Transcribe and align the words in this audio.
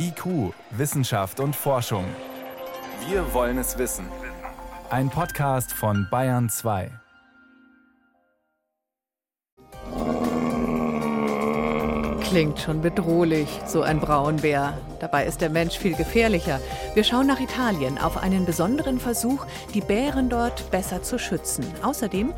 IQ, 0.00 0.54
Wissenschaft 0.70 1.40
und 1.40 1.56
Forschung. 1.56 2.04
Wir 3.08 3.34
wollen 3.34 3.58
es 3.58 3.78
wissen. 3.78 4.06
Ein 4.90 5.10
Podcast 5.10 5.72
von 5.72 6.06
Bayern 6.08 6.48
2. 6.48 6.92
Klingt 12.22 12.60
schon 12.60 12.80
bedrohlich, 12.80 13.48
so 13.66 13.82
ein 13.82 13.98
Braunbär. 13.98 14.78
Dabei 15.00 15.26
ist 15.26 15.40
der 15.40 15.50
Mensch 15.50 15.76
viel 15.76 15.96
gefährlicher. 15.96 16.60
Wir 16.94 17.02
schauen 17.02 17.26
nach 17.26 17.40
Italien 17.40 17.98
auf 17.98 18.18
einen 18.18 18.44
besonderen 18.44 19.00
Versuch, 19.00 19.46
die 19.74 19.80
Bären 19.80 20.28
dort 20.28 20.70
besser 20.70 21.02
zu 21.02 21.18
schützen. 21.18 21.66
Außerdem, 21.82 22.34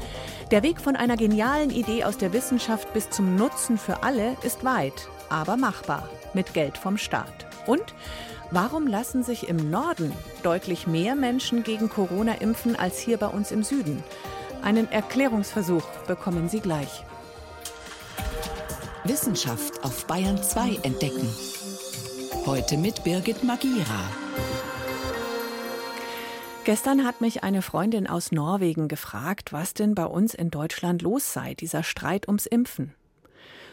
der 0.50 0.62
Weg 0.62 0.80
von 0.80 0.96
einer 0.96 1.16
genialen 1.18 1.70
Idee 1.70 2.04
aus 2.04 2.16
der 2.16 2.32
Wissenschaft 2.32 2.90
bis 2.95 3.11
zum 3.11 3.36
Nutzen 3.36 3.77
für 3.77 4.02
alle 4.02 4.36
ist 4.45 4.64
weit, 4.64 5.08
aber 5.29 5.58
machbar, 5.58 6.08
mit 6.32 6.54
Geld 6.54 6.79
vom 6.79 6.96
Staat. 6.96 7.50
Und 7.66 7.95
warum 8.50 8.87
lassen 8.87 9.23
sich 9.23 9.48
im 9.48 9.70
Norden 9.70 10.12
deutlich 10.42 10.87
mehr 10.87 11.14
Menschen 11.14 11.62
gegen 11.62 11.88
Corona 11.88 12.34
impfen 12.34 12.77
als 12.77 12.98
hier 12.98 13.16
bei 13.16 13.28
uns 13.28 13.51
im 13.51 13.62
Süden? 13.62 14.02
Einen 14.62 14.91
Erklärungsversuch 14.91 15.84
bekommen 16.06 16.48
Sie 16.48 16.60
gleich. 16.60 17.04
Wissenschaft 19.04 19.82
auf 19.82 20.06
Bayern 20.06 20.42
2 20.42 20.80
entdecken. 20.82 21.28
Heute 22.46 22.77
mit 22.77 23.02
Birgit 23.04 23.42
Magira. 23.45 24.04
Gestern 26.65 27.06
hat 27.06 27.23
mich 27.23 27.42
eine 27.42 27.62
Freundin 27.62 28.06
aus 28.06 28.32
Norwegen 28.32 28.87
gefragt, 28.88 29.52
was 29.52 29.73
denn 29.73 29.95
bei 29.95 30.04
uns 30.04 30.34
in 30.34 30.51
Deutschland 30.51 31.01
los 31.01 31.32
sei, 31.32 31.54
dieser 31.54 31.82
Streit 31.82 32.29
ums 32.29 32.45
Impfen. 32.45 32.95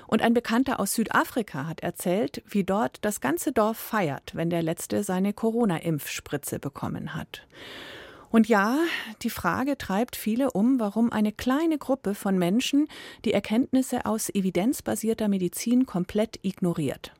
Und 0.07 0.21
ein 0.21 0.33
Bekannter 0.33 0.79
aus 0.79 0.93
Südafrika 0.93 1.67
hat 1.67 1.81
erzählt, 1.81 2.41
wie 2.47 2.63
dort 2.63 2.97
das 3.01 3.19
ganze 3.21 3.51
Dorf 3.51 3.77
feiert, 3.77 4.35
wenn 4.35 4.49
der 4.49 4.63
Letzte 4.63 5.03
seine 5.03 5.33
Corona-Impfspritze 5.33 6.59
bekommen 6.59 7.13
hat. 7.13 7.45
Und 8.29 8.47
ja, 8.47 8.77
die 9.21 9.29
Frage 9.29 9.77
treibt 9.77 10.15
viele 10.15 10.51
um, 10.51 10.79
warum 10.79 11.11
eine 11.11 11.31
kleine 11.31 11.77
Gruppe 11.77 12.15
von 12.15 12.37
Menschen 12.37 12.87
die 13.25 13.33
Erkenntnisse 13.33 14.05
aus 14.05 14.29
evidenzbasierter 14.29 15.27
Medizin 15.27 15.85
komplett 15.85 16.39
ignoriert. 16.41 17.13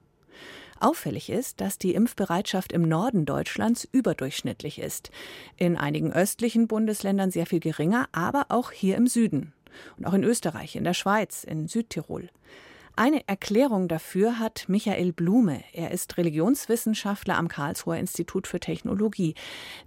Auffällig 0.80 1.30
ist, 1.30 1.60
dass 1.60 1.78
die 1.78 1.96
Impfbereitschaft 1.96 2.72
im 2.72 2.84
Norden 2.84 3.26
Deutschlands 3.26 3.88
überdurchschnittlich 3.92 4.80
ist. 4.80 5.10
In 5.56 5.76
einigen 5.76 6.14
östlichen 6.14 6.68
Bundesländern 6.68 7.32
sehr 7.32 7.48
viel 7.48 7.60
geringer, 7.60 8.08
aber 8.12 8.46
auch 8.50 8.72
hier 8.72 8.96
im 8.96 9.08
Süden. 9.08 9.54
Und 9.98 10.06
auch 10.06 10.14
in 10.14 10.24
Österreich, 10.24 10.76
in 10.76 10.84
der 10.84 10.94
Schweiz, 10.94 11.44
in 11.44 11.68
Südtirol. 11.68 12.30
Eine 13.00 13.28
Erklärung 13.28 13.88
dafür 13.88 14.40
hat 14.40 14.66
Michael 14.70 15.14
Blume. 15.14 15.64
Er 15.72 15.92
ist 15.92 16.18
Religionswissenschaftler 16.18 17.38
am 17.38 17.48
Karlsruher 17.48 17.98
Institut 17.98 18.48
für 18.48 18.60
Technologie. 18.60 19.36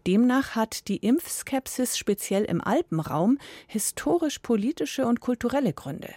Demnach 0.06 0.54
hat 0.54 0.86
die 0.86 0.98
Impfskepsis 0.98 1.98
speziell 1.98 2.44
im 2.44 2.60
Alpenraum 2.60 3.38
historisch-politische 3.66 5.06
und 5.06 5.18
kulturelle 5.18 5.72
Gründe. 5.72 6.10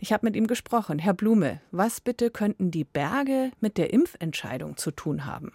Ich 0.00 0.12
habe 0.12 0.26
mit 0.26 0.34
ihm 0.34 0.48
gesprochen. 0.48 0.98
Herr 0.98 1.14
Blume, 1.14 1.60
was 1.70 2.00
bitte 2.00 2.28
könnten 2.28 2.72
die 2.72 2.82
Berge 2.82 3.52
mit 3.60 3.78
der 3.78 3.92
Impfentscheidung 3.92 4.76
zu 4.76 4.90
tun 4.90 5.24
haben? 5.24 5.52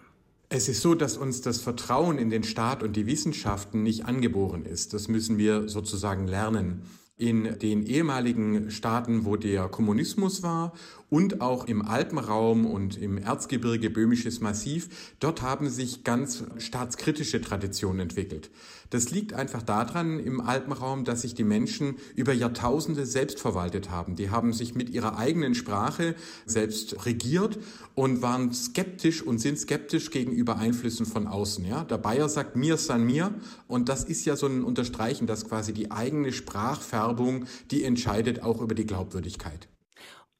Es 0.48 0.70
ist 0.70 0.80
so, 0.80 0.94
dass 0.94 1.18
uns 1.18 1.42
das 1.42 1.60
Vertrauen 1.60 2.16
in 2.16 2.30
den 2.30 2.44
Staat 2.44 2.82
und 2.82 2.96
die 2.96 3.06
Wissenschaften 3.06 3.82
nicht 3.82 4.06
angeboren 4.06 4.64
ist. 4.64 4.94
Das 4.94 5.06
müssen 5.06 5.36
wir 5.36 5.68
sozusagen 5.68 6.26
lernen 6.26 6.80
in 7.18 7.58
den 7.58 7.84
ehemaligen 7.84 8.70
Staaten, 8.70 9.24
wo 9.24 9.36
der 9.36 9.68
Kommunismus 9.68 10.42
war 10.42 10.72
und 11.10 11.40
auch 11.40 11.66
im 11.66 11.82
Alpenraum 11.82 12.64
und 12.64 12.96
im 12.96 13.18
Erzgebirge 13.18 13.90
Böhmisches 13.90 14.40
Massiv, 14.40 15.14
dort 15.18 15.42
haben 15.42 15.68
sich 15.68 16.04
ganz 16.04 16.44
staatskritische 16.58 17.40
Traditionen 17.40 18.00
entwickelt. 18.00 18.50
Das 18.90 19.10
liegt 19.10 19.34
einfach 19.34 19.62
daran 19.62 20.18
im 20.18 20.40
Alpenraum, 20.40 21.04
dass 21.04 21.22
sich 21.22 21.34
die 21.34 21.44
Menschen 21.44 21.96
über 22.14 22.32
Jahrtausende 22.32 23.04
selbst 23.06 23.40
verwaltet 23.40 23.90
haben. 23.90 24.16
Die 24.16 24.30
haben 24.30 24.52
sich 24.52 24.74
mit 24.74 24.90
ihrer 24.90 25.18
eigenen 25.18 25.54
Sprache 25.54 26.14
selbst 26.46 27.04
regiert 27.04 27.58
und 27.94 28.22
waren 28.22 28.52
skeptisch 28.52 29.22
und 29.22 29.38
sind 29.38 29.58
skeptisch 29.58 30.10
gegenüber 30.10 30.56
Einflüssen 30.56 31.06
von 31.06 31.26
außen. 31.26 31.64
Ja? 31.64 31.84
Der 31.84 31.98
Bayer 31.98 32.28
sagt 32.28 32.56
mir 32.56 32.76
san 32.76 33.04
mir 33.04 33.34
und 33.66 33.88
das 33.88 34.04
ist 34.04 34.24
ja 34.24 34.36
so 34.36 34.46
ein 34.46 34.64
Unterstreichen, 34.64 35.26
dass 35.26 35.46
quasi 35.46 35.72
die 35.72 35.90
eigene 35.90 36.32
Sprachfärbung, 36.32 37.44
die 37.70 37.84
entscheidet 37.84 38.42
auch 38.42 38.60
über 38.60 38.74
die 38.74 38.86
Glaubwürdigkeit. 38.86 39.68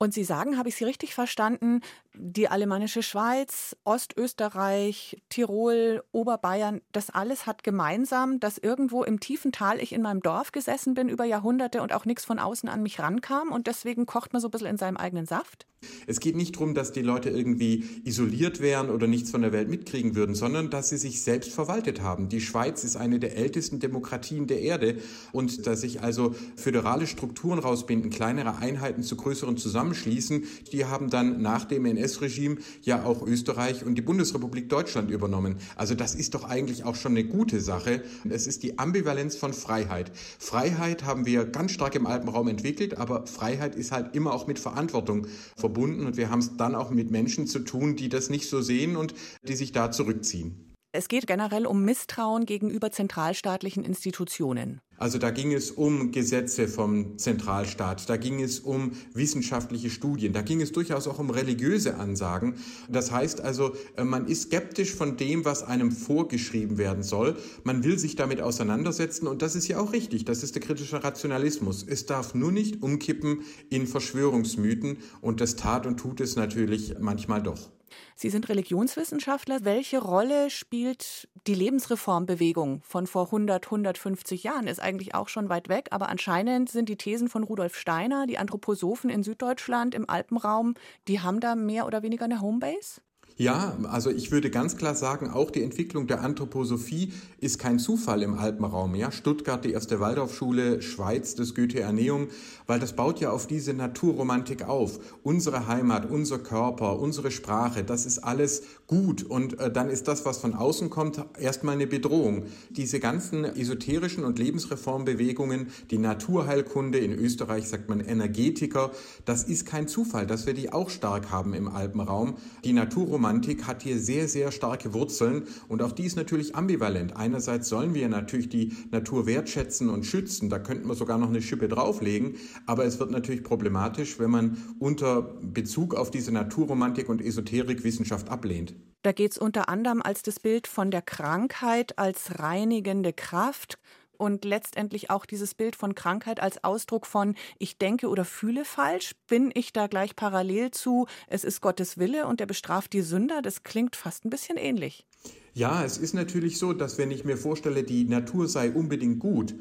Und 0.01 0.15
Sie 0.15 0.23
sagen, 0.23 0.57
habe 0.57 0.69
ich 0.69 0.77
Sie 0.77 0.85
richtig 0.85 1.13
verstanden, 1.13 1.81
die 2.21 2.49
alemannische 2.49 3.03
Schweiz, 3.03 3.77
Ostösterreich, 3.85 5.23
Tirol, 5.29 6.03
Oberbayern, 6.13 6.81
das 6.93 7.11
alles 7.11 7.47
hat 7.47 7.63
gemeinsam, 7.63 8.41
dass 8.41 8.59
irgendwo 8.59 9.05
im 9.05 9.21
tiefen 9.21 9.53
Tal 9.53 9.81
ich 9.81 9.93
in 9.93 10.03
meinem 10.03 10.21
Dorf 10.21 10.53
gesessen 10.53 10.95
bin 10.95 11.09
über 11.09 11.25
Jahrhunderte 11.25 11.81
und 11.81 11.93
auch 11.93 12.05
nichts 12.05 12.25
von 12.25 12.39
außen 12.39 12.69
an 12.69 12.83
mich 12.83 12.99
rankam 12.99 13.53
und 13.53 13.67
deswegen 13.67 14.07
kocht 14.07 14.33
man 14.33 14.43
so 14.43 14.49
ein 14.49 14.51
bisschen 14.51 14.67
in 14.69 14.79
seinem 14.79 14.97
eigenen 14.97 15.27
Saft? 15.27 15.67
Es 16.09 16.19
geht 16.19 16.35
nicht 16.35 16.57
darum, 16.57 16.75
dass 16.75 16.91
die 16.91 17.03
Leute 17.03 17.31
irgendwie 17.31 17.85
isoliert 18.05 18.61
wären 18.61 18.91
oder 18.91 19.07
nichts 19.07 19.31
von 19.31 19.43
der 19.43 19.53
Welt 19.53 19.69
mitkriegen 19.69 20.17
würden, 20.17 20.35
sondern 20.35 20.71
dass 20.71 20.89
sie 20.89 20.97
sich 20.97 21.23
selbst 21.23 21.53
verwaltet 21.53 22.03
haben. 22.03 22.29
Die 22.29 22.41
Schweiz 22.41 22.83
ist 22.83 22.97
eine 22.97 23.21
der 23.21 23.37
ältesten 23.37 23.79
Demokratien 23.79 24.49
der 24.49 24.61
Erde 24.61 24.97
und 25.31 25.67
dass 25.67 25.83
sich 25.83 26.03
also 26.03 26.35
föderale 26.57 27.07
Strukturen 27.07 27.61
rausbinden, 27.61 28.11
kleinere 28.11 28.57
Einheiten 28.57 29.05
zu 29.05 29.17
größeren 29.17 29.57
zusammenschließen, 29.57 30.45
die 30.73 30.85
haben 30.85 31.11
dann 31.11 31.41
nach 31.43 31.65
dem 31.65 31.85
NS 31.85 32.08
NS-Regime 32.09 32.57
ja 32.83 33.05
auch 33.05 33.23
Österreich 33.27 33.85
und 33.85 33.95
die 33.95 34.03
Bundesrepublik 34.03 34.69
Deutschland 34.69 35.11
übernommen. 35.11 35.57
Also 35.77 35.95
das 35.95 36.15
ist 36.15 36.35
doch 36.35 36.45
eigentlich 36.45 36.85
auch 36.85 36.95
schon 36.95 37.13
eine 37.13 37.25
gute 37.25 37.61
Sache. 37.61 38.03
Es 38.29 38.47
ist 38.47 38.63
die 38.63 38.79
Ambivalenz 38.79 39.37
von 39.37 39.53
Freiheit. 39.53 40.11
Freiheit 40.39 41.05
haben 41.05 41.27
wir 41.27 41.45
ganz 41.45 41.73
stark 41.73 41.95
im 41.95 42.07
Alpenraum 42.07 42.49
entwickelt, 42.49 42.97
aber 42.99 43.27
Freiheit 43.27 43.77
ist 43.77 43.93
halt 43.93 44.15
immer 44.17 44.33
auch 44.33 44.47
mit 44.47 44.59
Verantwortung 44.59 45.27
verbunden 45.57 46.07
und 46.07 46.17
wir 46.17 46.31
haben 46.31 46.41
es 46.41 46.57
dann 46.57 46.75
auch 46.75 46.91
mit 46.91 47.11
Menschen 47.11 47.47
zu 47.47 47.61
tun, 47.61 47.97
die 47.97 48.09
das 48.09 48.31
nicht 48.31 48.49
so 48.49 48.63
sehen 48.63 48.97
und 48.97 49.15
die 49.47 49.57
sich 49.57 49.73
da 49.73 49.91
zurückziehen. 49.91 50.68
Es 50.91 51.09
geht 51.09 51.27
generell 51.27 51.67
um 51.67 51.85
Misstrauen 51.85 52.47
gegenüber 52.47 52.91
zentralstaatlichen 52.91 53.85
Institutionen. 53.85 54.81
Also 54.97 55.19
da 55.19 55.31
ging 55.31 55.53
es 55.53 55.71
um 55.71 56.13
Gesetze 56.13 56.67
vom 56.67 57.19
Zentralstaat, 57.19 58.09
da 58.09 58.17
ging 58.17 58.43
es 58.43 58.59
um 58.61 58.93
wissenschaftliche 59.13 59.91
Studien, 59.91 60.33
da 60.33 60.41
ging 60.41 60.63
es 60.63 60.73
durchaus 60.73 61.07
auch 61.07 61.19
um 61.19 61.29
religiöse 61.29 61.97
Ansagen. 61.97 62.55
Das 62.89 63.13
heißt 63.13 63.43
also, 63.43 63.77
äh, 63.97 64.05
man 64.05 64.27
ist 64.27 64.45
skeptisch 64.45 64.95
von 64.95 65.19
dem, 65.19 65.45
was 65.45 65.63
einem 65.63 65.93
vorgeschrieben 65.93 66.79
werden 66.79 67.03
soll. 67.03 67.37
Man 67.65 67.85
will 67.85 67.99
sich 67.99 68.17
damit 68.17 68.41
auseinandersetzen 68.41 69.29
und 69.29 69.43
das 69.43 69.57
ist 69.57 69.69
ja 69.69 69.79
auch 69.79 69.93
richtig, 69.93 70.25
das 70.25 70.43
ist 70.43 70.55
der 70.55 70.63
kritische 70.63 71.05
Rationalismus. 71.05 71.85
Es 71.87 72.07
darf 72.07 72.35
nur 72.35 72.51
nicht 72.51 72.83
umkippen 72.83 73.43
in 73.69 73.87
Verschwörungsmythen 73.87 74.97
und 75.21 75.43
das 75.43 75.57
tat 75.57 75.87
und 75.87 75.99
tut 75.99 76.23
es 76.23 76.35
natürlich 76.35 76.95
manchmal 76.99 77.43
doch. 77.43 77.71
Sie 78.15 78.31
sind 78.31 78.49
Religionswissenschaftler. 78.49 79.65
Welche 79.65 79.99
Rolle 79.99 80.51
spielt 80.51 81.29
die 81.47 81.55
Lebensreformbewegung 81.55 82.83
von 82.83 83.07
vor 83.07 83.27
100, 83.27 83.67
150 83.67 84.43
Jahren? 84.43 84.67
Ist 84.67 84.81
eigentlich 84.81 85.15
auch 85.15 85.29
schon 85.29 85.49
weit 85.49 85.69
weg, 85.69 85.89
aber 85.91 86.09
anscheinend 86.09 86.71
sind 86.71 86.89
die 86.89 86.97
Thesen 86.97 87.29
von 87.29 87.45
Rudolf 87.45 87.77
Steiner, 87.77 88.27
die 88.27 88.39
Anthroposophen 88.39 89.11
in 89.11 89.23
Süddeutschland, 89.23 89.95
im 89.95 90.09
Alpenraum, 90.09 90.75
die 91.09 91.21
haben 91.21 91.41
da 91.41 91.55
mehr 91.55 91.87
oder 91.87 92.03
weniger 92.03 92.25
eine 92.25 92.41
Homebase? 92.41 93.01
Ja, 93.41 93.79
also 93.85 94.11
ich 94.11 94.33
würde 94.33 94.51
ganz 94.51 94.77
klar 94.77 94.97
sagen, 94.97 95.31
auch 95.31 95.53
die 95.53 95.63
Entwicklung 95.63 96.09
der 96.09 96.23
Anthroposophie 96.23 97.13
ist 97.41 97.61
kein 97.61 97.79
Zufall 97.79 98.25
im 98.25 98.35
Alpenraum. 98.35 98.97
Ja, 98.97 99.13
Stuttgart, 99.13 99.65
die 99.65 99.71
erste 99.71 100.01
Waldorfschule, 100.01 100.83
Schweiz, 100.83 101.37
das 101.37 101.55
Goethe-Erneum, 101.55 102.27
weil 102.67 102.81
das 102.81 102.95
baut 102.95 103.21
ja 103.21 103.31
auf 103.31 103.47
diese 103.47 103.75
Naturromantik 103.75 104.65
auf. 104.65 104.99
Unsere 105.23 105.69
Heimat, 105.69 106.11
unser 106.11 106.41
Körper, 106.41 106.99
unsere 106.99 107.31
Sprache, 107.31 107.85
das 107.85 108.07
ist 108.07 108.19
alles 108.19 108.63
gut 108.89 109.23
und 109.23 109.61
äh, 109.61 109.71
dann 109.71 109.89
ist 109.89 110.09
das, 110.09 110.25
was 110.25 110.39
von 110.39 110.55
außen 110.55 110.91
kommt, 110.91 111.25
erstmal 111.39 111.77
eine 111.77 111.87
Bedrohung. 111.87 112.47
Diese 112.71 112.99
ganzen 112.99 113.45
esoterischen 113.45 114.25
und 114.25 114.41
Lebensreformbewegungen, 114.41 115.69
die 115.93 115.99
Naturheilkunde, 115.99 116.99
in 116.99 117.13
Österreich 117.13 117.69
sagt 117.69 117.89
man 117.89 118.01
Energetiker, 118.01 118.91
das 119.25 119.45
ist 119.45 119.65
kein 119.65 119.87
Zufall, 119.87 120.27
dass 120.27 120.47
wir 120.47 120.55
die 120.55 120.73
auch 120.73 120.91
stark 120.91 121.31
haben 121.31 121.55
im 121.55 121.69
Alpenraum. 121.69 122.35
Die 122.65 122.73
Naturromantik 122.73 123.28
Romantik 123.29 123.67
hat 123.67 123.83
hier 123.83 123.99
sehr, 123.99 124.27
sehr 124.27 124.51
starke 124.51 124.95
Wurzeln 124.95 125.47
und 125.69 125.83
auch 125.83 125.93
die 125.93 126.05
ist 126.05 126.17
natürlich 126.17 126.55
ambivalent. 126.55 127.15
Einerseits 127.15 127.69
sollen 127.69 127.93
wir 127.93 128.09
natürlich 128.09 128.49
die 128.49 128.75
Natur 128.91 129.27
wertschätzen 129.27 129.91
und 129.91 130.07
schützen, 130.07 130.49
da 130.49 130.59
könnten 130.59 130.89
wir 130.89 130.95
sogar 130.95 131.19
noch 131.19 131.29
eine 131.29 131.43
Schippe 131.43 131.69
drauflegen, 131.69 132.37
aber 132.65 132.87
es 132.87 132.99
wird 132.99 133.11
natürlich 133.11 133.45
problematisch, 133.45 134.19
wenn 134.19 134.31
man 134.31 134.57
unter 134.79 135.21
Bezug 135.43 135.95
auf 135.95 136.11
diese 136.11 136.33
Naturromantik 136.33 137.11
und 137.11 137.21
Esoterikwissenschaft 137.21 138.31
ablehnt. 138.31 138.75
Da 139.03 139.13
geht 139.13 139.33
es 139.33 139.39
unter 139.39 139.69
anderem 139.69 140.01
als 140.01 140.23
das 140.23 140.41
Bild 140.41 140.67
von 140.67 140.91
der 140.91 141.03
Krankheit 141.03 141.99
als 141.99 142.39
reinigende 142.39 143.13
Kraft. 143.13 143.79
Und 144.19 144.45
letztendlich 144.45 145.11
auch 145.11 145.25
dieses 145.25 145.55
Bild 145.55 145.77
von 145.77 145.95
Krankheit 145.95 146.41
als 146.41 146.63
Ausdruck 146.63 147.07
von 147.07 147.35
ich 147.59 147.79
denke 147.79 148.09
oder 148.09 148.25
fühle 148.25 148.65
falsch? 148.65 149.15
Bin 149.27 149.51
ich 149.55 149.73
da 149.73 149.87
gleich 149.87 150.17
parallel 150.17 150.71
zu, 150.73 151.07
es 151.29 151.45
ist 151.45 151.61
Gottes 151.61 151.97
Wille 151.99 152.27
und 152.27 152.41
er 152.41 152.47
bestraft 152.47 152.93
die 152.93 153.03
Sünder? 153.03 153.41
Das 153.41 153.63
klingt 153.63 153.97
fast 153.97 154.25
ein 154.25 154.31
bisschen 154.31 154.59
ähnlich. 154.59 155.07
Ja, 155.55 155.85
es 155.85 155.99
ist 155.99 156.15
natürlich 156.15 156.59
so, 156.59 156.73
dass 156.73 156.99
wenn 156.99 157.11
ich 157.11 157.25
mir 157.25 157.37
vorstelle, 157.37 157.83
die 157.83 158.05
Natur 158.05 158.47
sei 158.47 158.71
unbedingt 158.71 159.19
gut, 159.19 159.55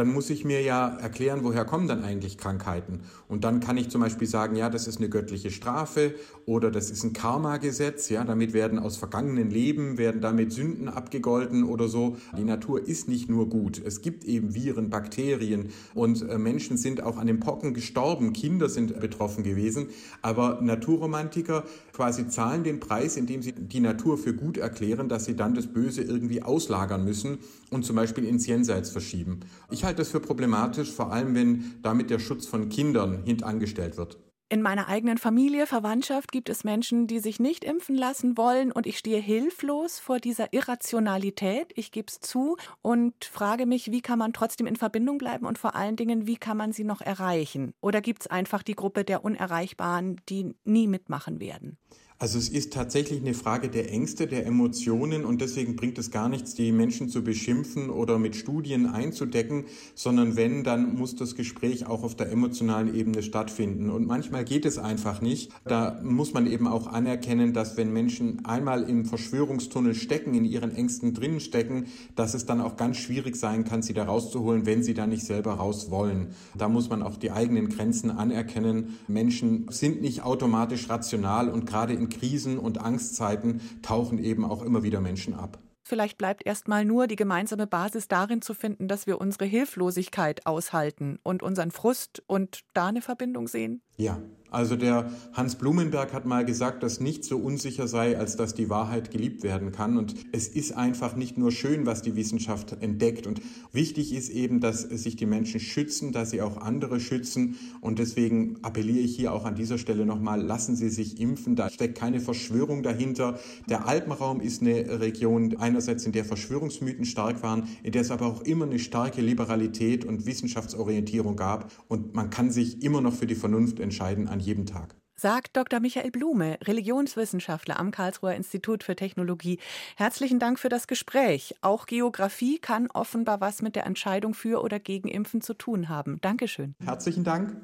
dann 0.00 0.14
muss 0.14 0.30
ich 0.30 0.46
mir 0.46 0.62
ja 0.62 0.96
erklären, 0.96 1.40
woher 1.42 1.66
kommen 1.66 1.86
dann 1.86 2.02
eigentlich 2.02 2.38
Krankheiten. 2.38 3.00
Und 3.28 3.44
dann 3.44 3.60
kann 3.60 3.76
ich 3.76 3.90
zum 3.90 4.00
Beispiel 4.00 4.26
sagen, 4.26 4.56
ja, 4.56 4.70
das 4.70 4.86
ist 4.86 4.96
eine 4.96 5.10
göttliche 5.10 5.50
Strafe 5.50 6.14
oder 6.46 6.70
das 6.70 6.90
ist 6.90 7.04
ein 7.04 7.12
Karma-Gesetz, 7.12 8.08
ja, 8.08 8.24
damit 8.24 8.54
werden 8.54 8.78
aus 8.78 8.96
vergangenen 8.96 9.50
Leben, 9.50 9.98
werden 9.98 10.22
damit 10.22 10.54
Sünden 10.54 10.88
abgegolten 10.88 11.64
oder 11.64 11.86
so. 11.86 12.16
Die 12.34 12.44
Natur 12.44 12.88
ist 12.88 13.08
nicht 13.08 13.28
nur 13.28 13.50
gut. 13.50 13.78
Es 13.84 14.00
gibt 14.00 14.24
eben 14.24 14.54
Viren, 14.54 14.88
Bakterien 14.88 15.68
und 15.92 16.26
äh, 16.26 16.38
Menschen 16.38 16.78
sind 16.78 17.02
auch 17.02 17.18
an 17.18 17.26
den 17.26 17.38
Pocken 17.38 17.74
gestorben, 17.74 18.32
Kinder 18.32 18.70
sind 18.70 18.98
betroffen 19.00 19.44
gewesen. 19.44 19.88
Aber 20.22 20.60
Naturromantiker 20.62 21.64
quasi 21.92 22.26
zahlen 22.28 22.64
den 22.64 22.80
Preis, 22.80 23.18
indem 23.18 23.42
sie 23.42 23.52
die 23.52 23.80
Natur 23.80 24.16
für 24.16 24.32
gut 24.32 24.56
erklären, 24.56 25.10
dass 25.10 25.26
sie 25.26 25.36
dann 25.36 25.54
das 25.54 25.66
Böse 25.66 26.00
irgendwie 26.00 26.42
auslagern 26.42 27.04
müssen 27.04 27.36
und 27.68 27.84
zum 27.84 27.96
Beispiel 27.96 28.24
ins 28.24 28.46
Jenseits 28.46 28.88
verschieben. 28.88 29.40
Ich 29.70 29.84
halte 29.90 30.02
das 30.02 30.10
für 30.10 30.20
problematisch, 30.20 30.92
vor 30.92 31.12
allem 31.12 31.34
wenn 31.34 31.80
damit 31.82 32.10
der 32.10 32.20
Schutz 32.20 32.46
von 32.46 32.68
Kindern 32.68 33.24
hintangestellt 33.24 33.96
wird. 33.96 34.18
In 34.48 34.62
meiner 34.62 34.88
eigenen 34.88 35.18
Familie, 35.18 35.66
Verwandtschaft 35.66 36.30
gibt 36.30 36.48
es 36.48 36.62
Menschen, 36.62 37.08
die 37.08 37.18
sich 37.18 37.40
nicht 37.40 37.64
impfen 37.64 37.96
lassen 37.96 38.36
wollen 38.36 38.70
und 38.72 38.86
ich 38.86 38.98
stehe 38.98 39.20
hilflos 39.20 39.98
vor 39.98 40.18
dieser 40.18 40.52
Irrationalität, 40.52 41.72
ich 41.74 41.90
gebe 41.90 42.06
es 42.08 42.20
zu 42.20 42.56
und 42.82 43.24
frage 43.24 43.66
mich, 43.66 43.90
wie 43.90 44.00
kann 44.00 44.18
man 44.18 44.32
trotzdem 44.32 44.66
in 44.68 44.76
Verbindung 44.76 45.18
bleiben 45.18 45.46
und 45.46 45.58
vor 45.58 45.74
allen 45.74 45.96
Dingen, 45.96 46.26
wie 46.26 46.36
kann 46.36 46.56
man 46.56 46.72
sie 46.72 46.84
noch 46.84 47.00
erreichen? 47.00 47.74
Oder 47.80 48.00
gibt 48.00 48.22
es 48.22 48.26
einfach 48.28 48.62
die 48.62 48.74
Gruppe 48.74 49.04
der 49.04 49.24
Unerreichbaren, 49.24 50.20
die 50.28 50.54
nie 50.64 50.86
mitmachen 50.86 51.40
werden? 51.40 51.78
Also 52.22 52.36
es 52.36 52.50
ist 52.50 52.74
tatsächlich 52.74 53.22
eine 53.22 53.32
Frage 53.32 53.70
der 53.70 53.90
Ängste, 53.90 54.26
der 54.26 54.44
Emotionen 54.44 55.24
und 55.24 55.40
deswegen 55.40 55.74
bringt 55.74 55.96
es 55.96 56.10
gar 56.10 56.28
nichts, 56.28 56.54
die 56.54 56.70
Menschen 56.70 57.08
zu 57.08 57.24
beschimpfen 57.24 57.88
oder 57.88 58.18
mit 58.18 58.36
Studien 58.36 58.84
einzudecken, 58.84 59.64
sondern 59.94 60.36
wenn, 60.36 60.62
dann 60.62 60.96
muss 60.96 61.16
das 61.16 61.34
Gespräch 61.34 61.86
auch 61.86 62.02
auf 62.02 62.14
der 62.14 62.30
emotionalen 62.30 62.94
Ebene 62.94 63.22
stattfinden. 63.22 63.88
Und 63.88 64.06
manchmal 64.06 64.44
geht 64.44 64.66
es 64.66 64.76
einfach 64.76 65.22
nicht. 65.22 65.50
Da 65.64 65.98
muss 66.02 66.34
man 66.34 66.46
eben 66.46 66.68
auch 66.68 66.88
anerkennen, 66.88 67.54
dass 67.54 67.78
wenn 67.78 67.90
Menschen 67.90 68.44
einmal 68.44 68.82
im 68.82 69.06
Verschwörungstunnel 69.06 69.94
stecken, 69.94 70.34
in 70.34 70.44
ihren 70.44 70.76
Ängsten 70.76 71.14
drinnen 71.14 71.40
stecken, 71.40 71.86
dass 72.16 72.34
es 72.34 72.44
dann 72.44 72.60
auch 72.60 72.76
ganz 72.76 72.98
schwierig 72.98 73.34
sein 73.36 73.64
kann, 73.64 73.80
sie 73.80 73.94
da 73.94 74.04
rauszuholen, 74.04 74.66
wenn 74.66 74.82
sie 74.82 74.92
da 74.92 75.06
nicht 75.06 75.24
selber 75.24 75.54
raus 75.54 75.90
wollen. 75.90 76.34
Da 76.54 76.68
muss 76.68 76.90
man 76.90 77.02
auch 77.02 77.16
die 77.16 77.30
eigenen 77.30 77.70
Grenzen 77.70 78.10
anerkennen. 78.10 78.98
Menschen 79.08 79.68
sind 79.70 80.02
nicht 80.02 80.22
automatisch 80.22 80.90
rational 80.90 81.48
und 81.48 81.64
gerade 81.64 81.94
in 81.94 82.09
Krisen 82.10 82.58
und 82.58 82.78
Angstzeiten 82.78 83.60
tauchen 83.82 84.18
eben 84.18 84.44
auch 84.44 84.62
immer 84.62 84.82
wieder 84.82 85.00
Menschen 85.00 85.34
ab. 85.34 85.58
Vielleicht 85.82 86.18
bleibt 86.18 86.46
erstmal 86.46 86.84
nur 86.84 87.08
die 87.08 87.16
gemeinsame 87.16 87.66
Basis 87.66 88.06
darin 88.06 88.42
zu 88.42 88.54
finden, 88.54 88.86
dass 88.86 89.08
wir 89.08 89.20
unsere 89.20 89.44
Hilflosigkeit 89.44 90.46
aushalten 90.46 91.18
und 91.24 91.42
unseren 91.42 91.72
Frust 91.72 92.22
und 92.28 92.60
da 92.74 92.86
eine 92.86 93.02
Verbindung 93.02 93.48
sehen. 93.48 93.82
Ja, 94.00 94.18
also 94.50 94.74
der 94.74 95.10
Hans 95.32 95.54
Blumenberg 95.54 96.12
hat 96.12 96.26
mal 96.26 96.44
gesagt, 96.44 96.82
dass 96.82 96.98
nichts 96.98 97.28
so 97.28 97.38
unsicher 97.38 97.86
sei, 97.86 98.18
als 98.18 98.36
dass 98.36 98.52
die 98.52 98.68
Wahrheit 98.68 99.12
geliebt 99.12 99.44
werden 99.44 99.70
kann. 99.70 99.96
Und 99.96 100.14
es 100.32 100.48
ist 100.48 100.72
einfach 100.72 101.14
nicht 101.14 101.38
nur 101.38 101.52
schön, 101.52 101.86
was 101.86 102.02
die 102.02 102.16
Wissenschaft 102.16 102.76
entdeckt. 102.80 103.28
Und 103.28 103.40
wichtig 103.72 104.12
ist 104.12 104.28
eben, 104.28 104.60
dass 104.60 104.82
sich 104.82 105.14
die 105.14 105.26
Menschen 105.26 105.60
schützen, 105.60 106.10
dass 106.10 106.30
sie 106.30 106.42
auch 106.42 106.56
andere 106.56 106.98
schützen. 106.98 107.56
Und 107.80 108.00
deswegen 108.00 108.56
appelliere 108.62 108.98
ich 108.98 109.14
hier 109.14 109.32
auch 109.32 109.44
an 109.44 109.54
dieser 109.54 109.78
Stelle 109.78 110.04
nochmal, 110.04 110.42
lassen 110.42 110.74
Sie 110.74 110.90
sich 110.90 111.20
impfen. 111.20 111.54
Da 111.54 111.70
steckt 111.70 111.96
keine 111.96 112.18
Verschwörung 112.18 112.82
dahinter. 112.82 113.38
Der 113.68 113.86
Alpenraum 113.86 114.40
ist 114.40 114.62
eine 114.62 115.00
Region 115.00 115.56
einerseits, 115.58 116.04
in 116.06 116.12
der 116.12 116.24
Verschwörungsmythen 116.24 117.04
stark 117.04 117.44
waren, 117.44 117.68
in 117.84 117.92
der 117.92 118.02
es 118.02 118.10
aber 118.10 118.26
auch 118.26 118.42
immer 118.42 118.64
eine 118.64 118.80
starke 118.80 119.22
Liberalität 119.22 120.04
und 120.04 120.26
Wissenschaftsorientierung 120.26 121.36
gab. 121.36 121.70
Und 121.86 122.14
man 122.16 122.30
kann 122.30 122.50
sich 122.50 122.82
immer 122.82 123.00
noch 123.00 123.14
für 123.14 123.26
die 123.26 123.36
Vernunft 123.36 123.78
entscheiden 123.78 123.89
entscheiden 123.90 124.28
an 124.28 124.38
jedem 124.38 124.66
Tag. 124.66 124.94
Sagt 125.16 125.54
Dr. 125.54 125.80
Michael 125.80 126.10
Blume, 126.10 126.58
Religionswissenschaftler 126.62 127.78
am 127.78 127.90
Karlsruher 127.90 128.34
Institut 128.34 128.82
für 128.82 128.96
Technologie. 128.96 129.58
Herzlichen 129.96 130.38
Dank 130.38 130.58
für 130.58 130.70
das 130.70 130.86
Gespräch. 130.86 131.54
Auch 131.60 131.84
Geografie 131.84 132.58
kann 132.58 132.88
offenbar 132.90 133.42
was 133.42 133.60
mit 133.60 133.76
der 133.76 133.84
Entscheidung 133.84 134.32
für 134.32 134.62
oder 134.62 134.78
gegen 134.78 135.08
Impfen 135.08 135.42
zu 135.42 135.52
tun 135.52 135.90
haben. 135.90 136.20
Dankeschön. 136.22 136.74
Herzlichen 136.82 137.24
Dank. 137.24 137.54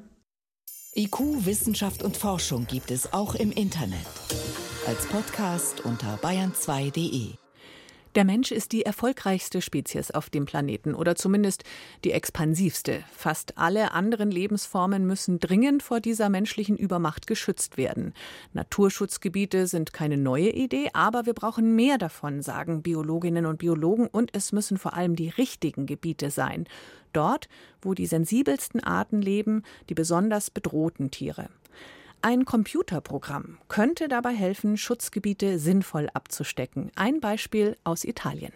IQ, 0.95 1.45
Wissenschaft 1.45 2.03
und 2.03 2.17
Forschung 2.17 2.67
gibt 2.67 2.91
es 2.91 3.13
auch 3.13 3.33
im 3.33 3.51
Internet. 3.51 4.05
Als 4.85 5.07
Podcast 5.07 5.83
unter 5.83 6.17
bayern2.de. 6.17 7.46
Der 8.17 8.25
Mensch 8.25 8.51
ist 8.51 8.71
die 8.71 8.81
erfolgreichste 8.81 9.61
Spezies 9.61 10.09
auf 10.09 10.31
dem 10.31 10.45
Planeten 10.45 10.95
oder 10.95 11.15
zumindest 11.15 11.63
die 12.03 12.13
expansivste. 12.13 13.03
Fast 13.15 13.59
alle 13.59 13.91
anderen 13.91 14.31
Lebensformen 14.31 15.05
müssen 15.05 15.39
dringend 15.39 15.83
vor 15.83 15.99
dieser 15.99 16.27
menschlichen 16.27 16.77
Übermacht 16.77 17.27
geschützt 17.27 17.77
werden. 17.77 18.15
Naturschutzgebiete 18.53 19.67
sind 19.67 19.93
keine 19.93 20.17
neue 20.17 20.49
Idee, 20.49 20.89
aber 20.93 21.27
wir 21.27 21.35
brauchen 21.35 21.75
mehr 21.75 21.99
davon, 21.99 22.41
sagen 22.41 22.81
Biologinnen 22.81 23.45
und 23.45 23.59
Biologen, 23.59 24.07
und 24.07 24.31
es 24.33 24.51
müssen 24.51 24.79
vor 24.79 24.95
allem 24.95 25.15
die 25.15 25.29
richtigen 25.29 25.85
Gebiete 25.85 26.31
sein. 26.31 26.65
Dort, 27.13 27.47
wo 27.83 27.93
die 27.93 28.07
sensibelsten 28.07 28.83
Arten 28.83 29.21
leben, 29.21 29.61
die 29.89 29.93
besonders 29.93 30.49
bedrohten 30.49 31.11
Tiere. 31.11 31.49
Ein 32.21 32.45
Computerprogramm 32.45 33.59
könnte 33.67 34.07
dabei 34.07 34.33
helfen, 34.33 34.75
Schutzgebiete 34.75 35.59
sinnvoll 35.59 36.09
abzustecken. 36.13 36.91
Ein 36.95 37.19
Beispiel 37.19 37.77
aus 37.83 38.03
Italien. 38.03 38.51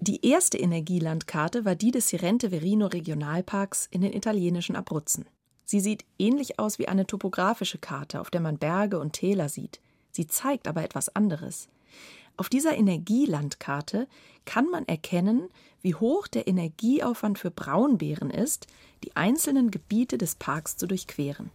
Die 0.00 0.26
erste 0.26 0.58
Energielandkarte 0.58 1.64
war 1.64 1.76
die 1.76 1.90
des 1.90 2.08
Sirente 2.08 2.50
Verino 2.50 2.86
Regionalparks 2.86 3.86
in 3.90 4.00
den 4.00 4.12
italienischen 4.12 4.76
Abruzzen. 4.76 5.26
Sie 5.64 5.80
sieht 5.80 6.04
ähnlich 6.18 6.58
aus 6.58 6.78
wie 6.78 6.88
eine 6.88 7.06
topografische 7.06 7.78
Karte, 7.78 8.20
auf 8.20 8.30
der 8.30 8.40
man 8.40 8.58
Berge 8.58 8.98
und 8.98 9.12
Täler 9.12 9.48
sieht. 9.48 9.80
Sie 10.10 10.26
zeigt 10.26 10.66
aber 10.66 10.82
etwas 10.82 11.14
anderes. 11.14 11.68
Auf 12.36 12.48
dieser 12.48 12.76
Energielandkarte 12.76 14.08
kann 14.46 14.68
man 14.70 14.88
erkennen, 14.88 15.48
wie 15.82 15.94
hoch 15.94 16.26
der 16.26 16.48
Energieaufwand 16.48 17.38
für 17.38 17.50
Braunbären 17.50 18.30
ist, 18.30 18.66
die 19.04 19.14
einzelnen 19.14 19.70
Gebiete 19.70 20.18
des 20.18 20.34
Parks 20.34 20.76
zu 20.76 20.86
durchqueren. 20.86 21.50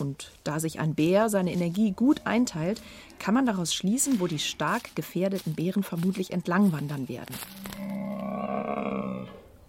Und 0.00 0.32
da 0.44 0.58
sich 0.58 0.80
ein 0.80 0.94
Bär 0.94 1.28
seine 1.28 1.52
Energie 1.52 1.92
gut 1.92 2.22
einteilt, 2.24 2.82
kann 3.18 3.34
man 3.34 3.46
daraus 3.46 3.74
schließen, 3.74 4.20
wo 4.20 4.26
die 4.26 4.38
stark 4.38 4.94
gefährdeten 4.94 5.54
Bären 5.54 5.82
vermutlich 5.82 6.32
entlangwandern 6.32 7.08
werden. 7.08 7.34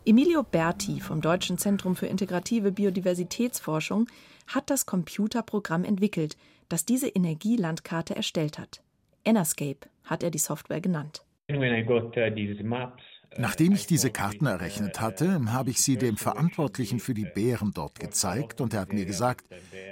Emilio 0.05 0.43
Berti 0.43 0.99
vom 0.99 1.21
Deutschen 1.21 1.57
Zentrum 1.57 1.95
für 1.95 2.07
integrative 2.07 2.73
Biodiversitätsforschung 2.73 4.07
hat 4.47 4.69
das 4.69 4.85
Computerprogramm 4.85 5.85
entwickelt, 5.85 6.35
das 6.67 6.85
diese 6.85 7.07
Energielandkarte 7.07 8.15
erstellt 8.15 8.59
hat. 8.59 8.81
Enerscape 9.23 9.87
hat 10.03 10.23
er 10.23 10.31
die 10.31 10.39
Software 10.39 10.81
genannt. 10.81 11.23
When 11.47 11.73
I 11.73 11.83
got 11.83 12.17
uh, 12.17 12.33
these 12.33 12.61
maps, 12.63 13.03
Nachdem 13.37 13.73
ich 13.73 13.87
diese 13.87 14.11
Karten 14.11 14.45
errechnet 14.45 15.01
hatte, 15.01 15.39
habe 15.51 15.71
ich 15.71 15.81
sie 15.81 15.97
dem 15.97 16.17
Verantwortlichen 16.17 16.99
für 16.99 17.13
die 17.13 17.25
Bären 17.25 17.71
dort 17.73 17.99
gezeigt 17.99 18.61
und 18.61 18.73
er 18.73 18.81
hat 18.81 18.93
mir 18.93 19.05
gesagt, 19.05 19.47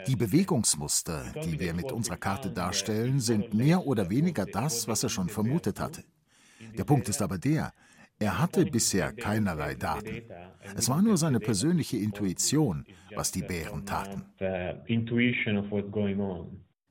die 0.07 0.15
Bewegungsmuster, 0.15 1.25
die 1.43 1.59
wir 1.59 1.73
mit 1.73 1.91
unserer 1.91 2.17
Karte 2.17 2.51
darstellen, 2.51 3.19
sind 3.19 3.53
mehr 3.53 3.85
oder 3.87 4.09
weniger 4.09 4.45
das, 4.45 4.87
was 4.87 5.03
er 5.03 5.09
schon 5.09 5.29
vermutet 5.29 5.79
hatte. 5.79 6.03
Der 6.77 6.83
Punkt 6.83 7.09
ist 7.09 7.21
aber 7.21 7.37
der, 7.37 7.73
er 8.19 8.37
hatte 8.37 8.65
bisher 8.65 9.13
keinerlei 9.13 9.73
Daten. 9.73 10.21
Es 10.75 10.89
war 10.89 11.01
nur 11.01 11.17
seine 11.17 11.39
persönliche 11.39 11.97
Intuition, 11.97 12.85
was 13.15 13.31
die 13.31 13.41
Bären 13.41 13.85
taten. 13.85 14.25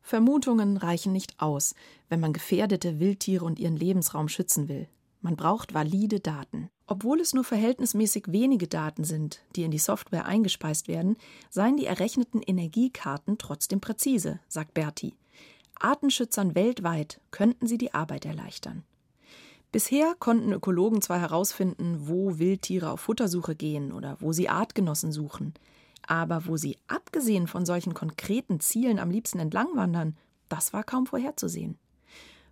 Vermutungen 0.03 0.77
reichen 0.77 1.13
nicht 1.13 1.35
aus, 1.39 1.75
wenn 2.09 2.19
man 2.19 2.33
gefährdete 2.33 2.99
Wildtiere 2.99 3.45
und 3.45 3.61
ihren 3.61 3.77
Lebensraum 3.77 4.29
schützen 4.29 4.69
will. 4.69 4.89
Man 5.21 5.37
braucht 5.37 5.75
valide 5.75 6.21
Daten. 6.21 6.71
Obwohl 6.87 7.21
es 7.21 7.35
nur 7.35 7.45
verhältnismäßig 7.45 8.25
wenige 8.29 8.67
Daten 8.67 9.05
sind, 9.05 9.43
die 9.55 9.63
in 9.63 9.71
die 9.71 9.79
Software 9.79 10.25
eingespeist 10.25 10.89
werden, 10.89 11.17
seien 11.51 11.77
die 11.77 11.87
errechneten 11.87 12.43
Energiekarten 12.43 13.39
trotzdem 13.39 13.81
präzise, 13.81 14.41
sagt 14.49 14.75
Berti. 14.75 15.15
Artenschützern 15.79 16.55
weltweit 16.55 17.21
könnten 17.31 17.67
sie 17.67 17.79
die 17.79 17.95
Arbeit 17.95 18.25
erleichtern. 18.25 18.83
Bisher 19.73 20.17
konnten 20.19 20.53
Ökologen 20.53 21.01
zwar 21.01 21.21
herausfinden, 21.21 22.09
wo 22.09 22.39
Wildtiere 22.39 22.91
auf 22.91 23.01
Futtersuche 23.01 23.55
gehen 23.55 23.93
oder 23.93 24.17
wo 24.19 24.33
sie 24.33 24.49
Artgenossen 24.49 25.13
suchen, 25.13 25.55
aber 26.07 26.47
wo 26.47 26.57
sie 26.57 26.77
abgesehen 26.89 27.47
von 27.47 27.65
solchen 27.65 27.95
konkreten 27.95 28.59
Zielen 28.59 28.99
am 28.99 29.11
liebsten 29.11 29.39
entlangwandern, 29.39 30.17
das 30.49 30.73
war 30.73 30.83
kaum 30.83 31.07
vorherzusehen. 31.07 31.79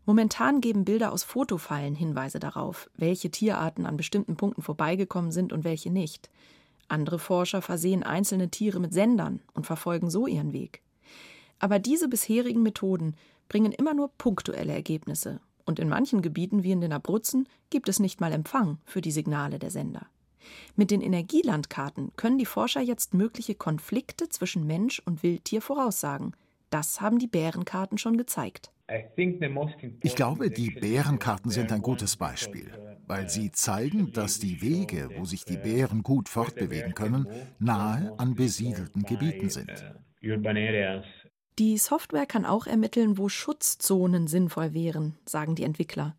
Momentan 0.08 0.62
geben 0.62 0.86
Bilder 0.86 1.12
aus 1.12 1.22
Fotofallen 1.22 1.94
Hinweise 1.94 2.38
darauf, 2.40 2.88
welche 2.96 3.30
Tierarten 3.30 3.84
an 3.84 3.98
bestimmten 3.98 4.36
Punkten 4.36 4.62
vorbeigekommen 4.62 5.32
sind 5.32 5.52
und 5.52 5.64
welche 5.64 5.90
nicht. 5.90 6.30
Andere 6.88 7.18
Forscher 7.18 7.60
versehen 7.60 8.02
einzelne 8.02 8.48
Tiere 8.48 8.80
mit 8.80 8.94
Sendern 8.94 9.42
und 9.52 9.66
verfolgen 9.66 10.08
so 10.08 10.26
ihren 10.26 10.54
Weg. 10.54 10.80
Aber 11.58 11.78
diese 11.78 12.08
bisherigen 12.08 12.62
Methoden 12.62 13.16
bringen 13.50 13.70
immer 13.70 13.92
nur 13.92 14.08
punktuelle 14.16 14.72
Ergebnisse, 14.72 15.42
und 15.66 15.78
in 15.78 15.90
manchen 15.90 16.22
Gebieten 16.22 16.62
wie 16.62 16.72
in 16.72 16.80
den 16.80 16.94
Abruzzen 16.94 17.46
gibt 17.68 17.90
es 17.90 18.00
nicht 18.00 18.18
mal 18.18 18.32
Empfang 18.32 18.78
für 18.86 19.02
die 19.02 19.12
Signale 19.12 19.58
der 19.58 19.70
Sender. 19.70 20.06
Mit 20.74 20.90
den 20.90 21.02
Energielandkarten 21.02 22.12
können 22.16 22.38
die 22.38 22.46
Forscher 22.46 22.80
jetzt 22.80 23.12
mögliche 23.12 23.56
Konflikte 23.56 24.30
zwischen 24.30 24.66
Mensch 24.66 25.02
und 25.04 25.22
Wildtier 25.22 25.60
voraussagen. 25.60 26.32
Das 26.70 27.02
haben 27.02 27.18
die 27.18 27.26
Bärenkarten 27.26 27.98
schon 27.98 28.16
gezeigt. 28.16 28.72
Ich 30.02 30.16
glaube, 30.16 30.50
die 30.50 30.70
Bärenkarten 30.70 31.50
sind 31.50 31.72
ein 31.72 31.82
gutes 31.82 32.16
Beispiel, 32.16 32.72
weil 33.06 33.28
sie 33.28 33.52
zeigen, 33.52 34.12
dass 34.12 34.38
die 34.38 34.62
Wege, 34.62 35.10
wo 35.16 35.24
sich 35.24 35.44
die 35.44 35.56
Bären 35.56 36.02
gut 36.02 36.28
fortbewegen 36.28 36.94
können, 36.94 37.28
nahe 37.58 38.12
an 38.18 38.34
besiedelten 38.34 39.04
Gebieten 39.04 39.50
sind. 39.50 39.84
Die 41.58 41.76
Software 41.76 42.26
kann 42.26 42.44
auch 42.44 42.66
ermitteln, 42.66 43.18
wo 43.18 43.28
Schutzzonen 43.28 44.26
sinnvoll 44.26 44.74
wären, 44.74 45.18
sagen 45.24 45.54
die 45.54 45.64
Entwickler. 45.64 46.16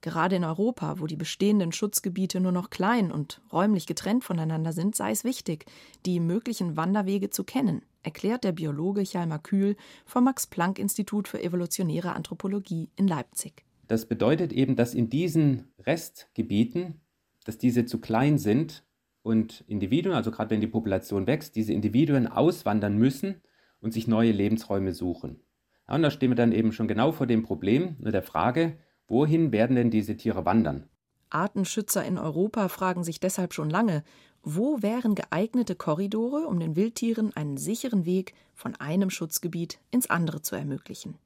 Gerade 0.00 0.36
in 0.36 0.44
Europa, 0.44 1.00
wo 1.00 1.06
die 1.06 1.16
bestehenden 1.16 1.72
Schutzgebiete 1.72 2.40
nur 2.40 2.52
noch 2.52 2.70
klein 2.70 3.10
und 3.10 3.40
räumlich 3.52 3.86
getrennt 3.86 4.22
voneinander 4.22 4.72
sind, 4.72 4.94
sei 4.94 5.10
es 5.10 5.24
wichtig, 5.24 5.66
die 6.06 6.20
möglichen 6.20 6.76
Wanderwege 6.76 7.30
zu 7.30 7.42
kennen, 7.42 7.82
erklärt 8.02 8.44
der 8.44 8.52
Biologe 8.52 9.02
Chalmer 9.02 9.40
Kühl 9.40 9.76
vom 10.06 10.24
Max-Planck-Institut 10.24 11.26
für 11.26 11.42
evolutionäre 11.42 12.14
Anthropologie 12.14 12.90
in 12.94 13.08
Leipzig. 13.08 13.64
Das 13.88 14.06
bedeutet 14.06 14.52
eben, 14.52 14.76
dass 14.76 14.94
in 14.94 15.10
diesen 15.10 15.72
Restgebieten, 15.80 17.00
dass 17.44 17.58
diese 17.58 17.84
zu 17.84 18.00
klein 18.00 18.38
sind 18.38 18.84
und 19.22 19.64
Individuen, 19.66 20.14
also 20.14 20.30
gerade 20.30 20.50
wenn 20.50 20.60
die 20.60 20.66
Population 20.68 21.26
wächst, 21.26 21.56
diese 21.56 21.72
Individuen 21.72 22.28
auswandern 22.28 22.96
müssen 22.96 23.42
und 23.80 23.92
sich 23.92 24.06
neue 24.06 24.32
Lebensräume 24.32 24.92
suchen. 24.92 25.40
Ja, 25.88 25.94
und 25.94 26.02
da 26.02 26.10
stehen 26.10 26.30
wir 26.30 26.36
dann 26.36 26.52
eben 26.52 26.72
schon 26.72 26.86
genau 26.86 27.12
vor 27.12 27.26
dem 27.26 27.42
Problem 27.42 27.96
der 28.00 28.22
Frage, 28.22 28.78
Wohin 29.08 29.52
werden 29.52 29.76
denn 29.76 29.90
diese 29.90 30.16
Tiere 30.16 30.44
wandern? 30.44 30.88
Artenschützer 31.30 32.04
in 32.04 32.18
Europa 32.18 32.68
fragen 32.68 33.04
sich 33.04 33.20
deshalb 33.20 33.52
schon 33.52 33.70
lange, 33.70 34.04
wo 34.42 34.82
wären 34.82 35.14
geeignete 35.14 35.74
Korridore, 35.74 36.46
um 36.46 36.60
den 36.60 36.76
Wildtieren 36.76 37.34
einen 37.34 37.56
sicheren 37.56 38.04
Weg 38.06 38.34
von 38.54 38.76
einem 38.76 39.10
Schutzgebiet 39.10 39.78
ins 39.90 40.08
andere 40.08 40.42
zu 40.42 40.56
ermöglichen. 40.56 41.16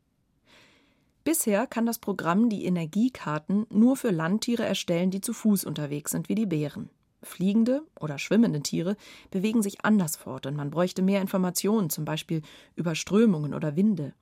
Bisher 1.24 1.68
kann 1.68 1.86
das 1.86 1.98
Programm 1.98 2.48
die 2.48 2.64
Energiekarten 2.64 3.66
nur 3.70 3.96
für 3.96 4.10
Landtiere 4.10 4.64
erstellen, 4.64 5.10
die 5.10 5.20
zu 5.20 5.32
Fuß 5.32 5.64
unterwegs 5.64 6.10
sind, 6.10 6.28
wie 6.28 6.34
die 6.34 6.46
Bären. 6.46 6.90
Fliegende 7.22 7.82
oder 8.00 8.18
schwimmende 8.18 8.60
Tiere 8.62 8.96
bewegen 9.30 9.62
sich 9.62 9.84
anders 9.84 10.16
fort 10.16 10.46
und 10.46 10.56
man 10.56 10.72
bräuchte 10.72 11.02
mehr 11.02 11.20
Informationen, 11.20 11.90
zum 11.90 12.04
Beispiel 12.04 12.42
über 12.74 12.96
Strömungen 12.96 13.54
oder 13.54 13.76
Winde. 13.76 14.14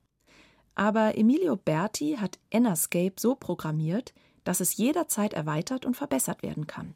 Aber 0.81 1.15
Emilio 1.15 1.57
Berti 1.57 2.17
hat 2.19 2.39
Ennerscape 2.49 3.13
so 3.19 3.35
programmiert, 3.35 4.15
dass 4.43 4.61
es 4.61 4.77
jederzeit 4.77 5.31
erweitert 5.31 5.85
und 5.85 5.95
verbessert 5.95 6.41
werden 6.41 6.65
kann. 6.65 6.95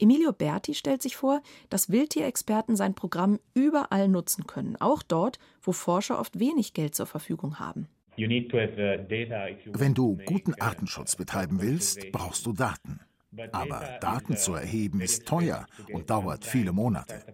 Emilio 0.00 0.32
Berti 0.32 0.74
stellt 0.74 1.00
sich 1.00 1.14
vor, 1.14 1.40
dass 1.68 1.90
Wildtierexperten 1.90 2.74
sein 2.74 2.96
Programm 2.96 3.38
überall 3.54 4.08
nutzen 4.08 4.48
können, 4.48 4.74
auch 4.80 5.04
dort, 5.04 5.38
wo 5.62 5.70
Forscher 5.70 6.18
oft 6.18 6.40
wenig 6.40 6.74
Geld 6.74 6.96
zur 6.96 7.06
Verfügung 7.06 7.60
haben. 7.60 7.86
Wenn 8.16 9.94
du 9.94 10.18
guten 10.26 10.54
Artenschutz 10.60 11.14
betreiben 11.14 11.62
willst, 11.62 12.10
brauchst 12.10 12.44
du 12.46 12.52
Daten. 12.52 12.98
Aber 13.52 13.98
Daten 14.00 14.36
zu 14.36 14.54
erheben 14.54 15.00
ist 15.00 15.28
teuer 15.28 15.68
und 15.92 16.10
dauert 16.10 16.44
viele 16.44 16.72
Monate. 16.72 17.24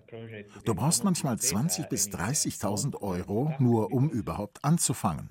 Du 0.67 0.75
brauchst 0.75 1.05
manchmal 1.05 1.37
20.000 1.37 1.89
bis 1.89 2.11
30.000 2.11 3.01
Euro, 3.01 3.55
nur 3.59 3.95
um 3.95 4.11
überhaupt 4.11 4.63
anzufangen. 4.63 5.31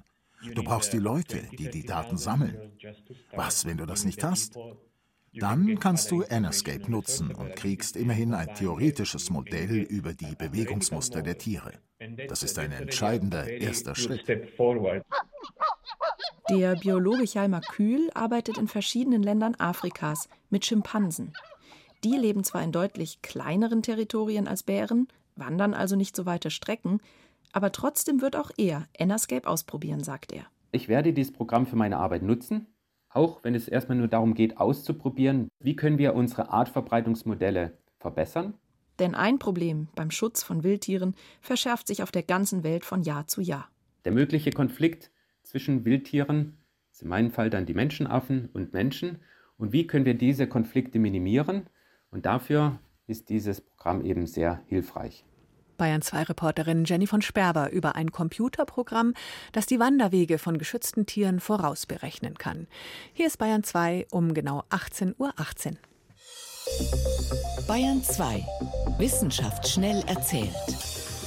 Du 0.53 0.63
brauchst 0.63 0.93
die 0.93 0.99
Leute, 0.99 1.43
die 1.57 1.69
die 1.69 1.83
Daten 1.83 2.17
sammeln. 2.17 2.73
Was, 3.33 3.65
wenn 3.65 3.77
du 3.77 3.85
das 3.85 4.05
nicht 4.05 4.23
hast? 4.23 4.57
Dann 5.33 5.79
kannst 5.79 6.11
du 6.11 6.23
Anoscape 6.23 6.89
nutzen 6.89 7.33
und 7.33 7.55
kriegst 7.55 7.97
immerhin 7.97 8.33
ein 8.33 8.53
theoretisches 8.55 9.29
Modell 9.29 9.81
über 9.81 10.13
die 10.13 10.35
Bewegungsmuster 10.35 11.21
der 11.21 11.37
Tiere. 11.37 11.73
Das 12.27 12.43
ist 12.43 12.57
ein 12.57 12.71
entscheidender 12.71 13.47
erster 13.47 13.95
Schritt. 13.95 14.25
Der 16.49 16.75
Biologe 16.75 17.25
Chalmer 17.25 17.61
Kühl 17.61 18.09
arbeitet 18.13 18.57
in 18.57 18.67
verschiedenen 18.67 19.23
Ländern 19.23 19.55
Afrikas 19.55 20.29
mit 20.49 20.65
Schimpansen. 20.65 21.33
Die 22.03 22.15
leben 22.15 22.43
zwar 22.43 22.63
in 22.63 22.71
deutlich 22.71 23.21
kleineren 23.21 23.81
Territorien 23.81 24.47
als 24.47 24.63
Bären, 24.63 25.07
wandern 25.35 25.73
also 25.73 25.95
nicht 25.95 26.15
so 26.15 26.25
weite 26.25 26.51
Strecken, 26.51 27.01
aber 27.55 27.71
trotzdem 27.71 28.21
wird 28.21 28.35
auch 28.35 28.51
er 28.57 28.85
Ennerscape 28.91 29.47
ausprobieren, 29.47 30.03
sagt 30.03 30.33
er. 30.33 30.43
Ich 30.73 30.89
werde 30.89 31.13
dieses 31.13 31.31
Programm 31.31 31.65
für 31.65 31.77
meine 31.77 31.95
Arbeit 31.97 32.21
nutzen, 32.21 32.67
auch 33.07 33.45
wenn 33.45 33.55
es 33.55 33.69
erstmal 33.69 33.97
nur 33.97 34.09
darum 34.09 34.33
geht, 34.33 34.57
auszuprobieren, 34.57 35.47
wie 35.59 35.77
können 35.77 35.97
wir 35.97 36.15
unsere 36.15 36.49
Artverbreitungsmodelle 36.49 37.77
verbessern. 37.97 38.55
Denn 38.99 39.15
ein 39.15 39.39
Problem 39.39 39.87
beim 39.95 40.11
Schutz 40.11 40.43
von 40.43 40.65
Wildtieren 40.65 41.15
verschärft 41.39 41.87
sich 41.87 42.03
auf 42.03 42.11
der 42.11 42.23
ganzen 42.23 42.65
Welt 42.65 42.83
von 42.83 43.03
Jahr 43.03 43.25
zu 43.27 43.39
Jahr. 43.39 43.69
Der 44.03 44.11
mögliche 44.11 44.51
Konflikt 44.51 45.09
zwischen 45.41 45.85
Wildtieren, 45.85 46.57
in 46.99 47.07
meinem 47.07 47.31
Fall 47.31 47.49
dann 47.49 47.65
die 47.65 47.73
Menschenaffen 47.73 48.49
und 48.51 48.73
Menschen, 48.73 49.19
und 49.57 49.71
wie 49.71 49.87
können 49.87 50.03
wir 50.03 50.15
diese 50.15 50.47
Konflikte 50.47 50.99
minimieren? 50.99 51.69
Und 52.11 52.25
dafür 52.25 52.79
ist 53.07 53.29
dieses 53.29 53.61
Programm 53.61 54.03
eben 54.03 54.27
sehr 54.27 54.61
hilfreich. 54.67 55.23
Bayern 55.77 56.01
2 56.01 56.23
Reporterin 56.23 56.85
Jenny 56.85 57.07
von 57.07 57.21
Sperber 57.21 57.71
über 57.71 57.95
ein 57.95 58.11
Computerprogramm, 58.11 59.13
das 59.51 59.65
die 59.65 59.79
Wanderwege 59.79 60.37
von 60.37 60.57
geschützten 60.57 61.05
Tieren 61.05 61.39
vorausberechnen 61.39 62.37
kann. 62.37 62.67
Hier 63.13 63.27
ist 63.27 63.37
Bayern 63.37 63.63
2 63.63 64.07
um 64.11 64.33
genau 64.33 64.63
18.18 64.69 65.15
Uhr. 65.19 65.33
18. 65.37 65.77
Bayern 67.67 68.03
2 68.03 68.45
Wissenschaft 68.97 69.67
schnell 69.67 70.03
erzählt. 70.07 70.53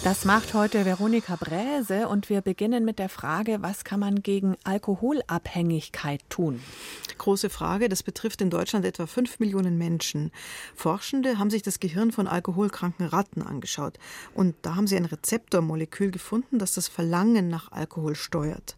Das 0.05 0.25
macht 0.25 0.55
heute 0.55 0.85
Veronika 0.85 1.35
Bräse 1.35 2.07
und 2.07 2.31
wir 2.31 2.41
beginnen 2.41 2.85
mit 2.85 3.01
der 3.01 3.09
Frage, 3.09 3.59
was 3.63 3.83
kann 3.83 3.99
man 3.99 4.23
gegen 4.23 4.57
Alkoholabhängigkeit 4.63 6.21
tun? 6.29 6.63
Große 7.19 7.51
Frage, 7.51 7.89
das 7.89 8.05
betrifft 8.05 8.41
in 8.41 8.49
Deutschland 8.49 8.85
etwa 8.85 9.07
fünf 9.09 9.41
Millionen 9.41 9.77
Menschen. 9.77 10.31
Forschende 10.77 11.39
haben 11.39 11.51
sich 11.51 11.63
das 11.63 11.81
Gehirn 11.81 12.13
von 12.13 12.29
alkoholkranken 12.29 13.07
Ratten 13.07 13.43
angeschaut 13.43 13.99
und 14.35 14.55
da 14.63 14.77
haben 14.77 14.87
sie 14.87 14.97
ein 14.97 15.05
Rezeptormolekül 15.05 16.13
gefunden, 16.13 16.61
das 16.61 16.75
das 16.75 16.87
Verlangen 16.87 17.49
nach 17.49 17.73
Alkohol 17.73 18.15
steuert. 18.15 18.77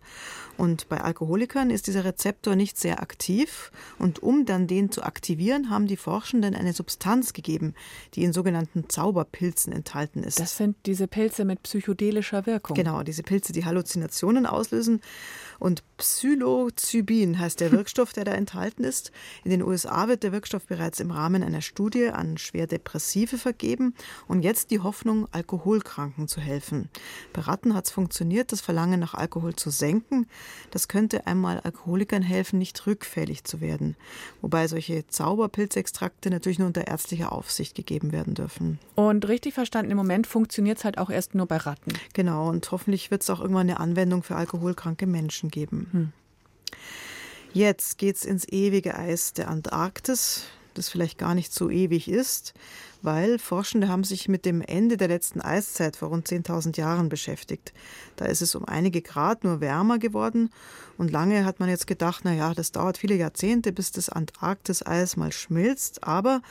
Und 0.61 0.91
bei 0.91 1.01
Alkoholikern 1.01 1.71
ist 1.71 1.87
dieser 1.87 2.05
Rezeptor 2.05 2.55
nicht 2.55 2.77
sehr 2.77 3.01
aktiv. 3.01 3.73
Und 3.99 4.23
um 4.23 4.45
dann 4.45 4.67
den 4.67 4.93
zu 4.93 5.03
aktivieren, 5.03 5.71
haben 5.71 5.87
die 5.87 5.97
Forschenden 5.97 6.55
eine 6.55 6.75
Substanz 6.75 7.33
gegeben, 7.33 7.73
die 8.13 8.25
in 8.25 8.35
sogenannten 8.35 8.87
Zauberpilzen 8.91 9.73
enthalten 9.73 10.23
ist. 10.23 10.39
Das 10.39 10.59
sind 10.59 10.77
diese 10.85 11.09
Pilze 11.09 11.47
mit 11.47 11.63
psychedelischer 11.63 12.45
Wirkung. 12.45 12.77
Genau, 12.77 13.03
diese 13.03 13.23
Pilze, 13.23 13.55
die 13.55 13.65
Halluzinationen 13.65 14.45
auslösen. 14.45 15.01
Und 15.61 15.85
Psilocybin 15.99 17.39
heißt 17.39 17.61
der 17.61 17.71
Wirkstoff, 17.71 18.15
der 18.15 18.25
da 18.25 18.33
enthalten 18.33 18.83
ist. 18.83 19.13
In 19.45 19.51
den 19.51 19.63
USA 19.63 20.09
wird 20.09 20.23
der 20.23 20.33
Wirkstoff 20.33 20.67
bereits 20.67 20.99
im 20.99 21.11
Rahmen 21.11 21.43
einer 21.43 21.61
Studie 21.61 22.09
an 22.09 22.39
schwer 22.39 22.67
Depressive 22.67 23.37
vergeben 23.37 23.95
und 24.27 24.43
jetzt 24.43 24.71
die 24.71 24.81
Hoffnung, 24.81 25.29
Alkoholkranken 25.33 26.27
zu 26.27 26.41
helfen. 26.41 26.89
Bei 27.35 27.43
Ratten 27.43 27.75
hat 27.75 27.85
es 27.85 27.91
funktioniert, 27.91 28.51
das 28.53 28.63
Verlangen 28.63 28.99
nach 28.99 29.13
Alkohol 29.13 29.55
zu 29.55 29.69
senken. 29.69 30.27
Das 30.71 30.89
könnte 30.89 31.27
einmal 31.27 31.61
Alkoholikern 31.61 32.23
helfen, 32.23 32.59
nicht 32.59 32.87
rückfällig 32.87 33.45
zu 33.45 33.61
werden. 33.61 33.97
Wobei 34.41 34.67
solche 34.67 35.07
Zauberpilzextrakte 35.07 36.31
natürlich 36.31 36.59
nur 36.59 36.69
unter 36.69 36.89
ärztlicher 36.89 37.33
Aufsicht 37.33 37.75
gegeben 37.75 38.13
werden 38.13 38.33
dürfen. 38.33 38.79
Und 38.95 39.29
richtig 39.29 39.53
verstanden, 39.53 39.91
im 39.91 39.99
Moment 39.99 40.27
funktioniert 40.27 40.79
es 40.79 40.85
halt 40.85 40.97
auch 40.97 41.11
erst 41.11 41.35
nur 41.35 41.45
bei 41.45 41.59
Ratten. 41.59 41.93
Genau, 42.15 42.49
und 42.49 42.71
hoffentlich 42.73 43.11
wird 43.11 43.23
es 43.23 43.29
auch 43.29 43.41
irgendwann 43.41 43.69
eine 43.69 43.81
Anwendung 43.81 44.23
für 44.23 44.37
alkoholkranke 44.37 45.07
Menschen 45.07 45.50
geben. 45.51 45.89
Hm. 45.93 46.13
Jetzt 47.53 47.99
geht's 47.99 48.25
ins 48.25 48.47
ewige 48.49 48.97
Eis 48.97 49.33
der 49.33 49.49
Antarktis, 49.49 50.45
das 50.75 50.89
vielleicht 50.89 51.19
gar 51.19 51.35
nicht 51.35 51.53
so 51.53 51.69
ewig 51.69 52.09
ist, 52.09 52.55
weil 53.03 53.39
Forschende 53.39 53.89
haben 53.89 54.05
sich 54.05 54.29
mit 54.29 54.45
dem 54.45 54.63
Ende 54.63 54.97
der 54.97 55.09
letzten 55.09 55.41
Eiszeit 55.41 55.97
vor 55.97 56.11
rund 56.11 56.29
10.000 56.29 56.79
Jahren 56.79 57.09
beschäftigt. 57.09 57.73
Da 58.17 58.27
ist 58.27 58.41
es 58.41 58.55
um 58.55 58.65
einige 58.65 59.03
Grad 59.03 59.43
nur 59.43 59.61
wärmer 59.61 59.99
geworden 59.99 60.51
und 60.97 61.11
lange 61.11 61.45
hat 61.45 61.59
man 61.61 61.69
jetzt 61.69 61.89
gedacht, 61.89 62.21
na 62.25 62.33
ja, 62.33 62.55
das 62.55 62.71
dauert 62.73 62.99
viele 62.99 63.17
Jahrzehnte, 63.17 63.73
bis 63.73 63.91
das 63.91 64.11
Antarktiseis 64.11 65.17
mal 65.17 65.33
schmilzt, 65.33 66.05
aber 66.05 66.43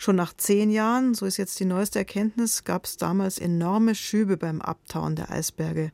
Schon 0.00 0.16
nach 0.16 0.32
zehn 0.34 0.70
Jahren, 0.70 1.12
so 1.12 1.26
ist 1.26 1.36
jetzt 1.36 1.60
die 1.60 1.66
neueste 1.66 1.98
Erkenntnis, 1.98 2.64
gab 2.64 2.86
es 2.86 2.96
damals 2.96 3.38
enorme 3.38 3.94
Schübe 3.94 4.38
beim 4.38 4.62
Abtauen 4.62 5.14
der 5.14 5.30
Eisberge. 5.30 5.92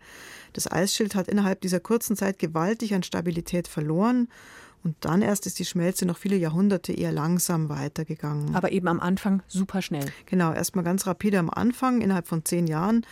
Das 0.52 0.70
Eisschild 0.70 1.16
hat 1.16 1.26
innerhalb 1.26 1.60
dieser 1.60 1.80
kurzen 1.80 2.16
Zeit 2.16 2.38
gewaltig 2.38 2.94
an 2.94 3.02
Stabilität 3.02 3.66
verloren 3.66 4.28
und 4.84 4.94
dann 5.00 5.22
erst 5.22 5.46
ist 5.46 5.58
die 5.58 5.64
Schmelze 5.64 6.06
noch 6.06 6.18
viele 6.18 6.36
Jahrhunderte 6.36 6.92
eher 6.92 7.10
langsam 7.10 7.68
weitergegangen. 7.68 8.54
Aber 8.54 8.70
eben 8.70 8.86
am 8.86 9.00
Anfang 9.00 9.42
super 9.48 9.82
schnell. 9.82 10.06
Genau, 10.26 10.52
erstmal 10.52 10.84
ganz 10.84 11.08
rapide 11.08 11.40
am 11.40 11.50
Anfang, 11.50 12.00
innerhalb 12.00 12.28
von 12.28 12.44
zehn 12.44 12.68
Jahren. 12.68 13.04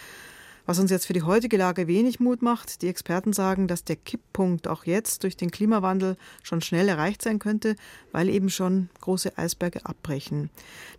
Was 0.67 0.79
uns 0.79 0.91
jetzt 0.91 1.07
für 1.07 1.13
die 1.13 1.23
heutige 1.23 1.59
Lage 1.59 1.87
wenig 1.87 2.21
Mut 2.21 2.41
macht, 2.41 2.81
die 2.81 2.89
Experten 2.89 3.33
sagen, 3.33 3.69
dass 3.69 3.85
der 3.85 3.97
Kipppunkt 3.97 4.67
auch 4.67 4.85
jetzt 4.85 5.23
durch 5.23 5.37
den 5.37 5.51
Klimawandel 5.51 6.17
schon 6.43 6.63
schnell 6.63 6.89
erreicht 6.89 7.21
sein 7.21 7.39
könnte, 7.39 7.77
weil 8.13 8.31
eben 8.31 8.49
schon 8.49 8.89
große 9.03 9.37
Eisberge 9.37 9.85
abbrechen. 9.85 10.51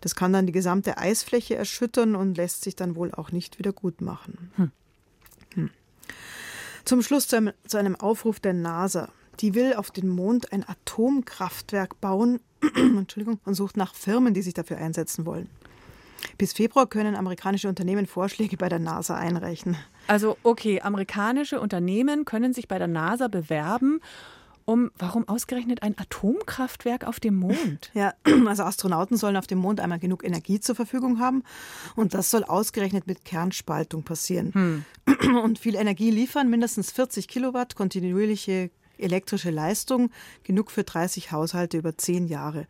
Das 0.02 0.14
kann 0.14 0.32
dann 0.32 0.46
die 0.46 0.52
gesamte 0.52 0.98
Eisfläche 0.98 1.56
erschüttern 1.56 2.14
und 2.14 2.36
lässt 2.36 2.62
sich 2.62 2.76
dann 2.76 2.94
wohl 2.94 3.12
auch 3.12 3.32
nicht 3.32 3.58
wieder 3.58 3.72
gut 3.72 4.00
machen. 4.00 4.52
Hm. 4.56 4.70
Hm. 5.54 5.70
Zum 6.84 7.02
Schluss 7.02 7.26
zu 7.26 7.36
einem, 7.36 7.52
zu 7.66 7.76
einem 7.76 7.96
Aufruf 7.96 8.38
der 8.38 8.52
NASA. 8.52 9.08
Die 9.40 9.54
will 9.54 9.74
auf 9.74 9.90
den 9.90 10.08
Mond 10.08 10.52
ein 10.52 10.66
Atomkraftwerk 10.66 12.00
bauen 12.00 12.40
Entschuldigung, 12.74 13.40
und 13.44 13.54
sucht 13.54 13.76
nach 13.76 13.94
Firmen, 13.94 14.34
die 14.34 14.42
sich 14.42 14.54
dafür 14.54 14.78
einsetzen 14.78 15.26
wollen. 15.26 15.48
Bis 16.38 16.52
Februar 16.52 16.86
können 16.86 17.16
amerikanische 17.16 17.68
Unternehmen 17.68 18.06
Vorschläge 18.06 18.56
bei 18.56 18.68
der 18.68 18.78
NASA 18.78 19.16
einreichen. 19.16 19.76
Also 20.06 20.36
okay, 20.42 20.80
amerikanische 20.80 21.60
Unternehmen 21.60 22.24
können 22.24 22.52
sich 22.52 22.68
bei 22.68 22.78
der 22.78 22.88
NASA 22.88 23.28
bewerben 23.28 24.00
um 24.66 24.90
warum 24.98 25.26
ausgerechnet 25.28 25.82
ein 25.82 25.96
Atomkraftwerk 25.96 27.06
auf 27.06 27.20
dem 27.20 27.36
Mond? 27.36 27.90
Ja, 27.94 28.14
also 28.46 28.64
Astronauten 28.64 29.16
sollen 29.16 29.36
auf 29.36 29.46
dem 29.46 29.58
Mond 29.58 29.80
einmal 29.80 30.00
genug 30.00 30.24
Energie 30.24 30.60
zur 30.60 30.74
Verfügung 30.74 31.20
haben 31.20 31.44
und 31.94 32.12
das 32.12 32.30
soll 32.30 32.44
ausgerechnet 32.44 33.06
mit 33.06 33.24
Kernspaltung 33.24 34.02
passieren. 34.02 34.52
Hm. 34.52 34.84
Und 35.42 35.58
viel 35.58 35.76
Energie 35.76 36.10
liefern, 36.10 36.50
mindestens 36.50 36.90
40 36.90 37.28
Kilowatt 37.28 37.76
kontinuierliche 37.76 38.70
elektrische 38.98 39.50
Leistung, 39.50 40.10
genug 40.42 40.70
für 40.70 40.84
30 40.84 41.32
Haushalte 41.32 41.78
über 41.78 41.96
zehn 41.96 42.26
Jahre. 42.26 42.66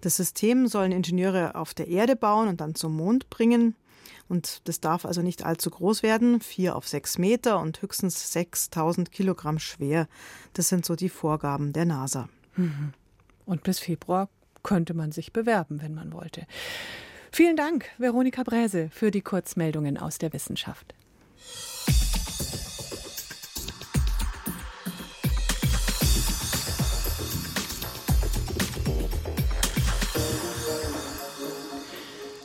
Das 0.00 0.16
System 0.16 0.66
sollen 0.66 0.92
Ingenieure 0.92 1.54
auf 1.54 1.74
der 1.74 1.88
Erde 1.88 2.16
bauen 2.16 2.48
und 2.48 2.60
dann 2.60 2.74
zum 2.74 2.96
Mond 2.96 3.30
bringen. 3.30 3.74
Und 4.28 4.66
das 4.68 4.80
darf 4.80 5.04
also 5.04 5.22
nicht 5.22 5.44
allzu 5.44 5.70
groß 5.70 6.02
werden, 6.02 6.40
vier 6.40 6.76
auf 6.76 6.88
sechs 6.88 7.18
Meter 7.18 7.60
und 7.60 7.82
höchstens 7.82 8.32
6000 8.32 9.10
Kilogramm 9.10 9.58
schwer. 9.58 10.08
Das 10.54 10.68
sind 10.68 10.86
so 10.86 10.96
die 10.96 11.08
Vorgaben 11.08 11.72
der 11.72 11.84
NASA. 11.84 12.28
Mhm. 12.56 12.92
Und 13.44 13.62
bis 13.62 13.78
Februar 13.78 14.28
könnte 14.62 14.94
man 14.94 15.12
sich 15.12 15.32
bewerben, 15.32 15.82
wenn 15.82 15.94
man 15.94 16.12
wollte. 16.12 16.46
Vielen 17.30 17.56
Dank, 17.56 17.86
Veronika 17.98 18.42
Bräse, 18.42 18.90
für 18.90 19.10
die 19.10 19.22
Kurzmeldungen 19.22 19.98
aus 19.98 20.18
der 20.18 20.32
Wissenschaft. 20.32 20.94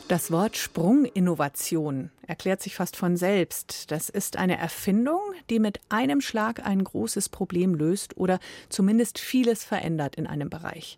Das 0.08 0.30
Wort 0.32 0.56
Sprunginnovation 0.56 2.08
erklärt 2.26 2.62
sich 2.62 2.74
fast 2.74 2.96
von 2.96 3.18
selbst. 3.18 3.90
Das 3.90 4.08
ist 4.08 4.38
eine 4.38 4.56
Erfindung, 4.56 5.20
die 5.50 5.58
mit 5.58 5.80
einem 5.90 6.22
Schlag 6.22 6.64
ein 6.64 6.82
großes 6.82 7.28
Problem 7.28 7.74
löst 7.74 8.16
oder 8.16 8.38
zumindest 8.70 9.18
vieles 9.18 9.64
verändert 9.64 10.16
in 10.16 10.26
einem 10.26 10.48
Bereich. 10.48 10.96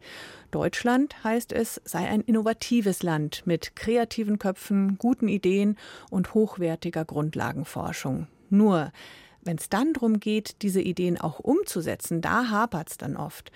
Deutschland, 0.53 1.25
heißt 1.25 1.53
es, 1.53 1.81
sei 1.85 2.09
ein 2.09 2.21
innovatives 2.21 3.03
Land 3.03 3.43
mit 3.47 3.75
kreativen 3.75 4.39
Köpfen, 4.39 4.97
guten 4.97 5.27
Ideen 5.27 5.77
und 6.11 6.35
hochwertiger 6.35 7.05
Grundlagenforschung. 7.05 8.29
Nur 8.49 8.93
wenn 9.43 9.57
es 9.57 9.69
dann 9.69 9.93
darum 9.93 10.21
geht, 10.21 10.63
diese 10.63 10.81
Ideen 10.81 11.19
auch 11.19 11.41
umzusetzen, 11.41 12.21
da 12.21 12.51
hapert 12.51 12.91
es 12.91 12.99
dann 12.99 13.17
oft. 13.17 13.51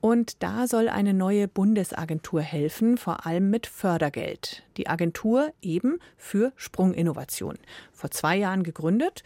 Und 0.00 0.42
da 0.42 0.66
soll 0.66 0.88
eine 0.88 1.14
neue 1.14 1.48
Bundesagentur 1.48 2.40
helfen, 2.40 2.96
vor 2.96 3.26
allem 3.26 3.50
mit 3.50 3.66
Fördergeld. 3.66 4.62
Die 4.76 4.88
Agentur 4.88 5.52
eben 5.60 5.98
für 6.16 6.52
Sprunginnovation. 6.56 7.58
Vor 7.92 8.10
zwei 8.10 8.36
Jahren 8.36 8.62
gegründet. 8.62 9.22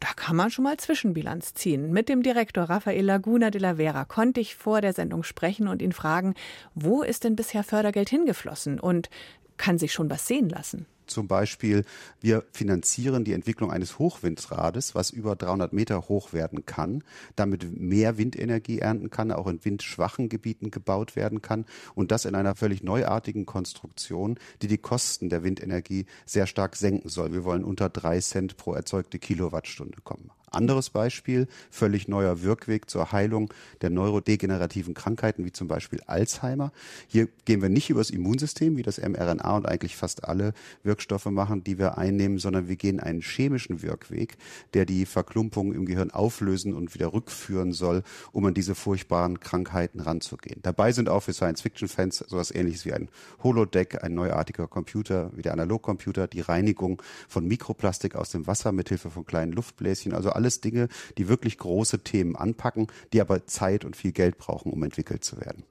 Da 0.00 0.08
kann 0.14 0.36
man 0.36 0.50
schon 0.50 0.64
mal 0.64 0.76
Zwischenbilanz 0.76 1.54
ziehen. 1.54 1.90
Mit 1.90 2.08
dem 2.08 2.22
Direktor 2.22 2.64
Rafael 2.64 3.04
Laguna 3.04 3.50
de 3.50 3.60
la 3.60 3.76
Vera 3.76 4.04
konnte 4.04 4.40
ich 4.40 4.54
vor 4.54 4.80
der 4.80 4.92
Sendung 4.92 5.22
sprechen 5.22 5.68
und 5.68 5.80
ihn 5.80 5.92
fragen, 5.92 6.34
wo 6.74 7.02
ist 7.02 7.24
denn 7.24 7.36
bisher 7.36 7.64
Fördergeld 7.64 8.10
hingeflossen 8.10 8.78
und 8.78 9.08
kann 9.56 9.78
sich 9.78 9.92
schon 9.92 10.10
was 10.10 10.26
sehen 10.26 10.50
lassen? 10.50 10.86
Zum 11.06 11.28
Beispiel, 11.28 11.84
wir 12.20 12.44
finanzieren 12.52 13.24
die 13.24 13.32
Entwicklung 13.32 13.70
eines 13.70 13.98
Hochwindrades, 13.98 14.94
was 14.94 15.10
über 15.10 15.36
300 15.36 15.72
Meter 15.72 16.08
hoch 16.08 16.32
werden 16.32 16.66
kann, 16.66 17.04
damit 17.36 17.78
mehr 17.78 18.18
Windenergie 18.18 18.80
ernten 18.80 19.10
kann, 19.10 19.32
auch 19.32 19.46
in 19.46 19.64
windschwachen 19.64 20.28
Gebieten 20.28 20.70
gebaut 20.70 21.16
werden 21.16 21.42
kann 21.42 21.64
und 21.94 22.10
das 22.10 22.24
in 22.24 22.34
einer 22.34 22.54
völlig 22.54 22.82
neuartigen 22.82 23.46
Konstruktion, 23.46 24.38
die 24.62 24.68
die 24.68 24.78
Kosten 24.78 25.28
der 25.28 25.44
Windenergie 25.44 26.06
sehr 26.24 26.46
stark 26.46 26.76
senken 26.76 27.08
soll. 27.08 27.32
Wir 27.32 27.44
wollen 27.44 27.64
unter 27.64 27.88
drei 27.88 28.20
Cent 28.20 28.56
pro 28.56 28.74
erzeugte 28.74 29.18
Kilowattstunde 29.18 29.98
kommen. 30.02 30.30
Anderes 30.50 30.90
Beispiel, 30.90 31.48
völlig 31.70 32.08
neuer 32.08 32.42
Wirkweg 32.42 32.88
zur 32.88 33.12
Heilung 33.12 33.52
der 33.82 33.90
neurodegenerativen 33.90 34.94
Krankheiten, 34.94 35.44
wie 35.44 35.52
zum 35.52 35.68
Beispiel 35.68 36.00
Alzheimer. 36.06 36.72
Hier 37.08 37.28
gehen 37.44 37.62
wir 37.62 37.68
nicht 37.68 37.90
übers 37.90 38.10
Immunsystem, 38.10 38.76
wie 38.76 38.82
das 38.82 38.98
mRNA 38.98 39.56
und 39.56 39.66
eigentlich 39.66 39.96
fast 39.96 40.24
alle 40.24 40.52
Wirkstoffe 40.82 41.26
machen, 41.26 41.64
die 41.64 41.78
wir 41.78 41.98
einnehmen, 41.98 42.38
sondern 42.38 42.68
wir 42.68 42.76
gehen 42.76 43.00
einen 43.00 43.22
chemischen 43.22 43.82
Wirkweg, 43.82 44.36
der 44.74 44.86
die 44.86 45.06
Verklumpung 45.06 45.72
im 45.72 45.86
Gehirn 45.86 46.10
auflösen 46.10 46.74
und 46.74 46.94
wieder 46.94 47.12
rückführen 47.12 47.72
soll, 47.72 48.02
um 48.32 48.44
an 48.46 48.54
diese 48.54 48.74
furchtbaren 48.74 49.40
Krankheiten 49.40 50.00
ranzugehen. 50.00 50.60
Dabei 50.62 50.92
sind 50.92 51.08
auch 51.08 51.20
für 51.20 51.32
Science-Fiction-Fans 51.32 52.18
sowas 52.28 52.54
ähnliches 52.54 52.84
wie 52.84 52.92
ein 52.92 53.08
Holodeck, 53.42 54.02
ein 54.04 54.14
neuartiger 54.14 54.68
Computer, 54.68 55.30
wie 55.34 55.42
der 55.42 55.52
Analogcomputer, 55.52 56.28
die 56.28 56.40
Reinigung 56.40 57.02
von 57.28 57.46
Mikroplastik 57.46 58.14
aus 58.14 58.30
dem 58.30 58.46
Wasser 58.46 58.72
mithilfe 58.72 59.10
von 59.10 59.26
kleinen 59.26 59.52
Luftbläschen, 59.52 60.12
also 60.12 60.30
alles 60.36 60.60
Dinge, 60.60 60.88
die 61.18 61.28
wirklich 61.28 61.58
große 61.58 62.04
Themen 62.04 62.36
anpacken, 62.36 62.86
die 63.12 63.20
aber 63.20 63.46
Zeit 63.46 63.84
und 63.84 63.96
viel 63.96 64.12
Geld 64.12 64.38
brauchen, 64.38 64.72
um 64.72 64.82
entwickelt 64.82 65.24
zu 65.24 65.40
werden. 65.40 65.64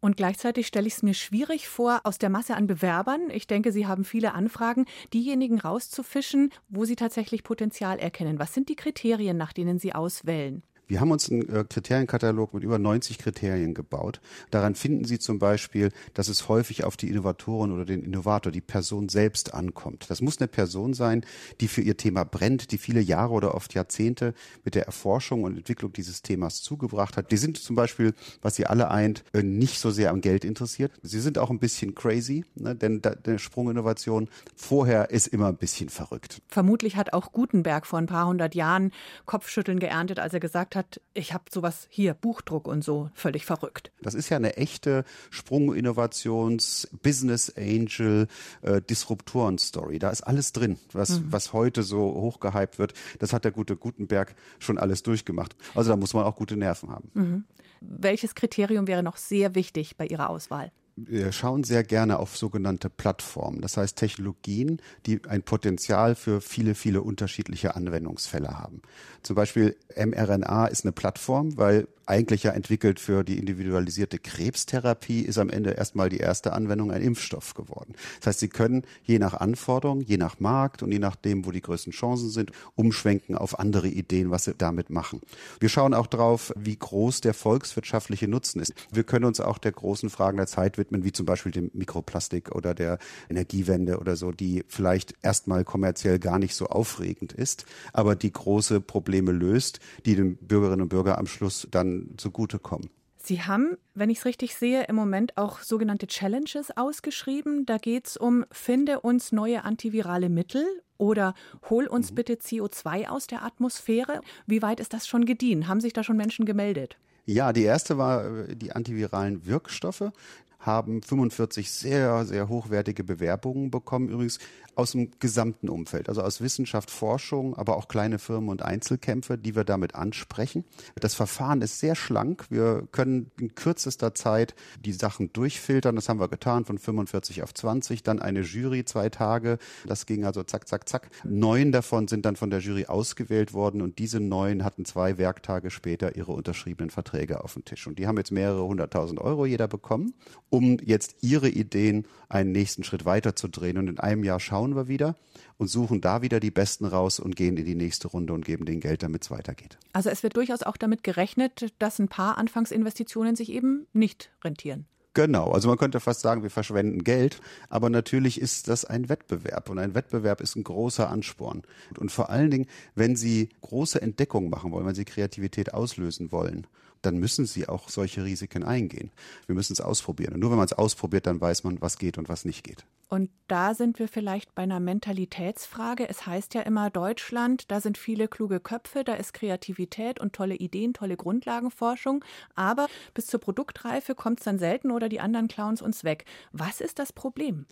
Und 0.00 0.16
gleichzeitig 0.16 0.66
stelle 0.68 0.86
ich 0.86 0.94
es 0.94 1.02
mir 1.02 1.14
schwierig 1.14 1.68
vor, 1.68 2.00
aus 2.04 2.18
der 2.18 2.30
Masse 2.30 2.54
an 2.54 2.68
Bewerbern, 2.68 3.30
ich 3.30 3.46
denke, 3.46 3.72
Sie 3.72 3.86
haben 3.86 4.04
viele 4.04 4.32
Anfragen, 4.32 4.84
diejenigen 5.12 5.58
rauszufischen, 5.58 6.50
wo 6.68 6.84
Sie 6.84 6.94
tatsächlich 6.94 7.42
Potenzial 7.42 7.98
erkennen. 7.98 8.38
Was 8.38 8.54
sind 8.54 8.68
die 8.68 8.76
Kriterien, 8.76 9.36
nach 9.36 9.52
denen 9.52 9.80
Sie 9.80 9.94
auswählen? 9.94 10.62
Wir 10.88 11.00
haben 11.00 11.10
uns 11.10 11.30
einen 11.30 11.46
äh, 11.54 11.64
Kriterienkatalog 11.68 12.54
mit 12.54 12.64
über 12.64 12.78
90 12.78 13.18
Kriterien 13.18 13.74
gebaut. 13.74 14.20
Daran 14.50 14.74
finden 14.74 15.04
Sie 15.04 15.18
zum 15.18 15.38
Beispiel, 15.38 15.90
dass 16.14 16.28
es 16.28 16.48
häufig 16.48 16.84
auf 16.84 16.96
die 16.96 17.10
Innovatoren 17.10 17.72
oder 17.72 17.84
den 17.84 18.02
Innovator, 18.02 18.50
die 18.50 18.62
Person 18.62 19.10
selbst 19.10 19.52
ankommt. 19.52 20.06
Das 20.08 20.22
muss 20.22 20.38
eine 20.38 20.48
Person 20.48 20.94
sein, 20.94 21.26
die 21.60 21.68
für 21.68 21.82
ihr 21.82 21.98
Thema 21.98 22.24
brennt, 22.24 22.72
die 22.72 22.78
viele 22.78 23.00
Jahre 23.00 23.34
oder 23.34 23.54
oft 23.54 23.74
Jahrzehnte 23.74 24.32
mit 24.64 24.74
der 24.74 24.86
Erforschung 24.86 25.42
und 25.42 25.58
Entwicklung 25.58 25.92
dieses 25.92 26.22
Themas 26.22 26.62
zugebracht 26.62 27.18
hat. 27.18 27.30
Die 27.32 27.36
sind 27.36 27.58
zum 27.58 27.76
Beispiel, 27.76 28.14
was 28.40 28.56
sie 28.56 28.66
alle 28.66 28.90
eint, 28.90 29.24
äh, 29.34 29.42
nicht 29.42 29.80
so 29.80 29.90
sehr 29.90 30.10
am 30.10 30.22
Geld 30.22 30.42
interessiert. 30.42 30.92
Sie 31.02 31.20
sind 31.20 31.36
auch 31.36 31.50
ein 31.50 31.58
bisschen 31.58 31.94
crazy, 31.94 32.46
ne? 32.54 32.74
denn 32.74 33.02
der 33.02 33.36
Sprunginnovation 33.36 34.28
vorher 34.56 35.10
ist 35.10 35.26
immer 35.26 35.48
ein 35.48 35.56
bisschen 35.56 35.90
verrückt. 35.90 36.40
Vermutlich 36.48 36.96
hat 36.96 37.12
auch 37.12 37.32
Gutenberg 37.32 37.86
vor 37.86 37.98
ein 37.98 38.06
paar 38.06 38.26
hundert 38.26 38.54
Jahren 38.54 38.90
Kopfschütteln 39.26 39.80
geerntet, 39.80 40.18
als 40.18 40.32
er 40.32 40.40
gesagt 40.40 40.76
hat, 40.76 40.77
hat, 40.78 41.02
ich 41.12 41.34
habe 41.34 41.44
sowas 41.52 41.86
hier, 41.90 42.14
Buchdruck 42.14 42.66
und 42.66 42.82
so, 42.82 43.10
völlig 43.12 43.44
verrückt. 43.44 43.92
Das 44.00 44.14
ist 44.14 44.30
ja 44.30 44.38
eine 44.38 44.56
echte 44.56 45.04
Sprunginnovations, 45.30 46.88
Business 47.02 47.52
Angel, 47.56 48.28
äh, 48.62 48.80
Disruptoren-Story. 48.80 49.98
Da 49.98 50.08
ist 50.08 50.22
alles 50.22 50.52
drin, 50.52 50.78
was, 50.92 51.20
mhm. 51.20 51.32
was 51.32 51.52
heute 51.52 51.82
so 51.82 52.00
hochgehypt 52.00 52.78
wird. 52.78 52.94
Das 53.18 53.34
hat 53.34 53.44
der 53.44 53.52
gute 53.52 53.76
Gutenberg 53.76 54.34
schon 54.58 54.78
alles 54.78 55.02
durchgemacht. 55.02 55.56
Also 55.74 55.90
da 55.90 55.96
muss 55.96 56.14
man 56.14 56.24
auch 56.24 56.36
gute 56.36 56.56
Nerven 56.56 56.90
haben. 56.90 57.10
Mhm. 57.12 57.44
Welches 57.80 58.34
Kriterium 58.34 58.86
wäre 58.86 59.02
noch 59.02 59.16
sehr 59.18 59.54
wichtig 59.54 59.96
bei 59.96 60.06
Ihrer 60.06 60.30
Auswahl? 60.30 60.72
Wir 61.06 61.32
schauen 61.32 61.64
sehr 61.64 61.84
gerne 61.84 62.18
auf 62.18 62.36
sogenannte 62.36 62.90
Plattformen, 62.90 63.60
das 63.60 63.76
heißt 63.76 63.96
Technologien, 63.96 64.80
die 65.06 65.20
ein 65.28 65.42
Potenzial 65.42 66.14
für 66.14 66.40
viele, 66.40 66.74
viele 66.74 67.02
unterschiedliche 67.02 67.76
Anwendungsfälle 67.76 68.58
haben. 68.58 68.82
Zum 69.22 69.36
Beispiel 69.36 69.76
mRNA 69.96 70.66
ist 70.66 70.84
eine 70.84 70.92
Plattform, 70.92 71.56
weil 71.56 71.88
eigentlich 72.08 72.42
ja 72.44 72.52
entwickelt 72.52 73.00
für 73.00 73.24
die 73.24 73.38
individualisierte 73.38 74.18
Krebstherapie, 74.18 75.20
ist 75.20 75.38
am 75.38 75.50
Ende 75.50 75.70
erstmal 75.70 76.08
die 76.08 76.18
erste 76.18 76.52
Anwendung 76.52 76.90
ein 76.90 77.02
Impfstoff 77.02 77.54
geworden. 77.54 77.94
Das 78.18 78.28
heißt, 78.28 78.40
Sie 78.40 78.48
können 78.48 78.82
je 79.02 79.18
nach 79.18 79.34
Anforderung, 79.34 80.00
je 80.00 80.16
nach 80.16 80.40
Markt 80.40 80.82
und 80.82 80.90
je 80.90 80.98
nachdem, 80.98 81.44
wo 81.44 81.50
die 81.50 81.60
größten 81.60 81.92
Chancen 81.92 82.30
sind, 82.30 82.52
umschwenken 82.74 83.36
auf 83.36 83.58
andere 83.58 83.88
Ideen, 83.88 84.30
was 84.30 84.44
Sie 84.44 84.54
damit 84.54 84.90
machen. 84.90 85.20
Wir 85.60 85.68
schauen 85.68 85.94
auch 85.94 86.06
drauf, 86.06 86.52
wie 86.56 86.76
groß 86.76 87.20
der 87.20 87.34
volkswirtschaftliche 87.34 88.28
Nutzen 88.28 88.60
ist. 88.60 88.72
Wir 88.90 89.04
können 89.04 89.24
uns 89.24 89.40
auch 89.40 89.58
der 89.58 89.72
großen 89.72 90.10
Fragen 90.10 90.38
der 90.38 90.46
Zeit 90.46 90.78
widmen, 90.78 91.04
wie 91.04 91.12
zum 91.12 91.26
Beispiel 91.26 91.52
dem 91.52 91.70
Mikroplastik 91.74 92.54
oder 92.54 92.74
der 92.74 92.98
Energiewende 93.28 93.98
oder 93.98 94.16
so, 94.16 94.32
die 94.32 94.64
vielleicht 94.68 95.14
erstmal 95.22 95.64
kommerziell 95.64 96.18
gar 96.18 96.38
nicht 96.38 96.54
so 96.54 96.66
aufregend 96.66 97.32
ist, 97.32 97.66
aber 97.92 98.16
die 98.16 98.32
große 98.32 98.80
Probleme 98.80 99.32
löst, 99.32 99.80
die 100.06 100.16
den 100.16 100.36
Bürgerinnen 100.36 100.82
und 100.82 100.88
Bürgern 100.88 101.16
am 101.16 101.26
Schluss 101.26 101.68
dann 101.70 101.97
zugutekommen. 102.16 102.90
Sie 103.16 103.42
haben, 103.42 103.76
wenn 103.94 104.10
ich 104.10 104.18
es 104.18 104.24
richtig 104.24 104.54
sehe, 104.54 104.84
im 104.84 104.94
Moment 104.94 105.36
auch 105.36 105.60
sogenannte 105.60 106.06
Challenges 106.06 106.76
ausgeschrieben. 106.76 107.66
Da 107.66 107.78
geht 107.78 108.06
es 108.06 108.16
um, 108.16 108.44
finde 108.50 109.00
uns 109.00 109.32
neue 109.32 109.64
antivirale 109.64 110.28
Mittel 110.28 110.64
oder 110.98 111.34
hol 111.68 111.86
uns 111.86 112.10
mhm. 112.10 112.14
bitte 112.14 112.34
CO2 112.34 113.08
aus 113.08 113.26
der 113.26 113.44
Atmosphäre. 113.44 114.20
Wie 114.46 114.62
weit 114.62 114.80
ist 114.80 114.94
das 114.94 115.06
schon 115.06 115.24
gediehen? 115.24 115.68
Haben 115.68 115.80
sich 115.80 115.92
da 115.92 116.04
schon 116.04 116.16
Menschen 116.16 116.46
gemeldet? 116.46 116.96
Ja, 117.24 117.52
die 117.52 117.64
erste 117.64 117.98
war 117.98 118.24
äh, 118.24 118.56
die 118.56 118.72
antiviralen 118.72 119.44
Wirkstoffe 119.44 120.10
haben 120.58 121.02
45 121.02 121.70
sehr, 121.70 122.24
sehr 122.24 122.48
hochwertige 122.48 123.04
Bewerbungen 123.04 123.70
bekommen. 123.70 124.08
Übrigens 124.08 124.38
aus 124.78 124.92
dem 124.92 125.10
gesamten 125.18 125.68
Umfeld, 125.68 126.08
also 126.08 126.22
aus 126.22 126.40
Wissenschaft, 126.40 126.90
Forschung, 126.90 127.56
aber 127.56 127.76
auch 127.76 127.88
kleine 127.88 128.20
Firmen 128.20 128.48
und 128.48 128.62
Einzelkämpfe, 128.62 129.36
die 129.36 129.56
wir 129.56 129.64
damit 129.64 129.96
ansprechen. 129.96 130.64
Das 130.94 131.14
Verfahren 131.14 131.62
ist 131.62 131.80
sehr 131.80 131.96
schlank. 131.96 132.46
Wir 132.48 132.86
können 132.92 133.32
in 133.40 133.56
kürzester 133.56 134.14
Zeit 134.14 134.54
die 134.84 134.92
Sachen 134.92 135.32
durchfiltern. 135.32 135.96
Das 135.96 136.08
haben 136.08 136.20
wir 136.20 136.28
getan 136.28 136.64
von 136.64 136.78
45 136.78 137.42
auf 137.42 137.52
20. 137.54 138.04
Dann 138.04 138.20
eine 138.20 138.42
Jury, 138.42 138.84
zwei 138.84 139.08
Tage. 139.08 139.58
Das 139.84 140.06
ging 140.06 140.24
also 140.24 140.44
zack, 140.44 140.68
zack, 140.68 140.88
zack. 140.88 141.10
Neun 141.24 141.72
davon 141.72 142.06
sind 142.06 142.24
dann 142.24 142.36
von 142.36 142.50
der 142.50 142.60
Jury 142.60 142.86
ausgewählt 142.86 143.52
worden 143.54 143.82
und 143.82 143.98
diese 143.98 144.20
neun 144.20 144.64
hatten 144.64 144.84
zwei 144.84 145.18
Werktage 145.18 145.70
später 145.70 146.14
ihre 146.14 146.30
unterschriebenen 146.30 146.90
Verträge 146.90 147.42
auf 147.42 147.54
dem 147.54 147.64
Tisch. 147.64 147.88
Und 147.88 147.98
die 147.98 148.06
haben 148.06 148.16
jetzt 148.16 148.30
mehrere 148.30 148.64
hunderttausend 148.64 149.20
Euro 149.20 149.44
jeder 149.44 149.66
bekommen, 149.66 150.14
um 150.50 150.78
jetzt 150.84 151.16
ihre 151.20 151.48
Ideen 151.48 152.06
einen 152.28 152.52
nächsten 152.52 152.84
Schritt 152.84 153.04
weiterzudrehen. 153.04 153.78
Und 153.78 153.88
in 153.88 153.98
einem 153.98 154.24
Jahr 154.24 154.40
schauen 154.40 154.74
wir 154.74 154.88
wieder 154.88 155.16
und 155.56 155.68
suchen 155.68 156.00
da 156.00 156.22
wieder 156.22 156.40
die 156.40 156.50
Besten 156.50 156.84
raus 156.84 157.20
und 157.20 157.36
gehen 157.36 157.56
in 157.56 157.64
die 157.64 157.74
nächste 157.74 158.08
Runde 158.08 158.32
und 158.32 158.44
geben 158.44 158.64
denen 158.64 158.80
Geld, 158.80 159.02
damit 159.02 159.24
es 159.24 159.30
weitergeht. 159.30 159.78
Also 159.92 160.10
es 160.10 160.22
wird 160.22 160.36
durchaus 160.36 160.62
auch 160.62 160.76
damit 160.76 161.02
gerechnet, 161.02 161.72
dass 161.78 161.98
ein 161.98 162.08
paar 162.08 162.38
Anfangsinvestitionen 162.38 163.36
sich 163.36 163.50
eben 163.50 163.86
nicht 163.92 164.30
rentieren. 164.44 164.86
Genau, 165.14 165.50
also 165.50 165.68
man 165.68 165.78
könnte 165.78 165.98
fast 165.98 166.20
sagen, 166.20 166.44
wir 166.44 166.50
verschwenden 166.50 167.02
Geld, 167.02 167.40
aber 167.68 167.90
natürlich 167.90 168.40
ist 168.40 168.68
das 168.68 168.84
ein 168.84 169.08
Wettbewerb 169.08 169.68
und 169.68 169.80
ein 169.80 169.94
Wettbewerb 169.94 170.40
ist 170.40 170.54
ein 170.54 170.62
großer 170.62 171.10
Ansporn. 171.10 171.62
Und 171.98 172.12
vor 172.12 172.30
allen 172.30 172.52
Dingen, 172.52 172.66
wenn 172.94 173.16
Sie 173.16 173.48
große 173.60 174.00
Entdeckungen 174.00 174.48
machen 174.48 174.70
wollen, 174.70 174.86
wenn 174.86 174.94
Sie 174.94 175.04
Kreativität 175.04 175.74
auslösen 175.74 176.30
wollen, 176.30 176.68
dann 177.02 177.18
müssen 177.18 177.46
Sie 177.46 177.68
auch 177.68 177.88
solche 177.88 178.24
Risiken 178.24 178.64
eingehen. 178.64 179.10
Wir 179.46 179.54
müssen 179.54 179.72
es 179.72 179.80
ausprobieren. 179.80 180.34
Und 180.34 180.40
nur 180.40 180.50
wenn 180.50 180.58
man 180.58 180.66
es 180.66 180.72
ausprobiert, 180.72 181.26
dann 181.26 181.40
weiß 181.40 181.64
man, 181.64 181.80
was 181.80 181.98
geht 181.98 182.18
und 182.18 182.28
was 182.28 182.44
nicht 182.44 182.64
geht. 182.64 182.84
Und 183.08 183.30
da 183.46 183.74
sind 183.74 183.98
wir 183.98 184.06
vielleicht 184.06 184.54
bei 184.54 184.62
einer 184.62 184.80
Mentalitätsfrage. 184.80 186.08
Es 186.08 186.26
heißt 186.26 186.52
ja 186.52 186.60
immer 186.60 186.90
Deutschland, 186.90 187.70
da 187.70 187.80
sind 187.80 187.96
viele 187.96 188.28
kluge 188.28 188.60
Köpfe, 188.60 189.02
da 189.02 189.14
ist 189.14 189.32
Kreativität 189.32 190.20
und 190.20 190.34
tolle 190.34 190.56
Ideen, 190.56 190.92
tolle 190.92 191.16
Grundlagenforschung. 191.16 192.22
Aber 192.54 192.86
bis 193.14 193.26
zur 193.26 193.40
Produktreife 193.40 194.14
kommt 194.14 194.40
es 194.40 194.44
dann 194.44 194.58
selten 194.58 194.90
oder 194.90 195.08
die 195.08 195.20
anderen 195.20 195.48
klauen 195.48 195.74
es 195.74 195.82
uns 195.82 196.04
weg. 196.04 196.26
Was 196.52 196.82
ist 196.82 196.98
das 196.98 197.14
Problem? 197.14 197.64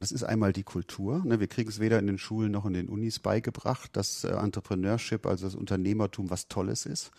Das 0.00 0.12
ist 0.12 0.22
einmal 0.22 0.52
die 0.52 0.62
Kultur. 0.62 1.24
Ne? 1.24 1.40
Wir 1.40 1.48
kriegen 1.48 1.68
es 1.68 1.80
weder 1.80 1.98
in 1.98 2.06
den 2.06 2.18
Schulen 2.18 2.52
noch 2.52 2.64
in 2.64 2.72
den 2.72 2.88
Unis 2.88 3.18
beigebracht, 3.18 3.96
dass 3.96 4.22
äh, 4.22 4.28
Entrepreneurship, 4.28 5.26
also 5.26 5.44
das 5.46 5.56
Unternehmertum, 5.56 6.30
was 6.30 6.46
Tolles 6.46 6.86
ist 6.86 7.10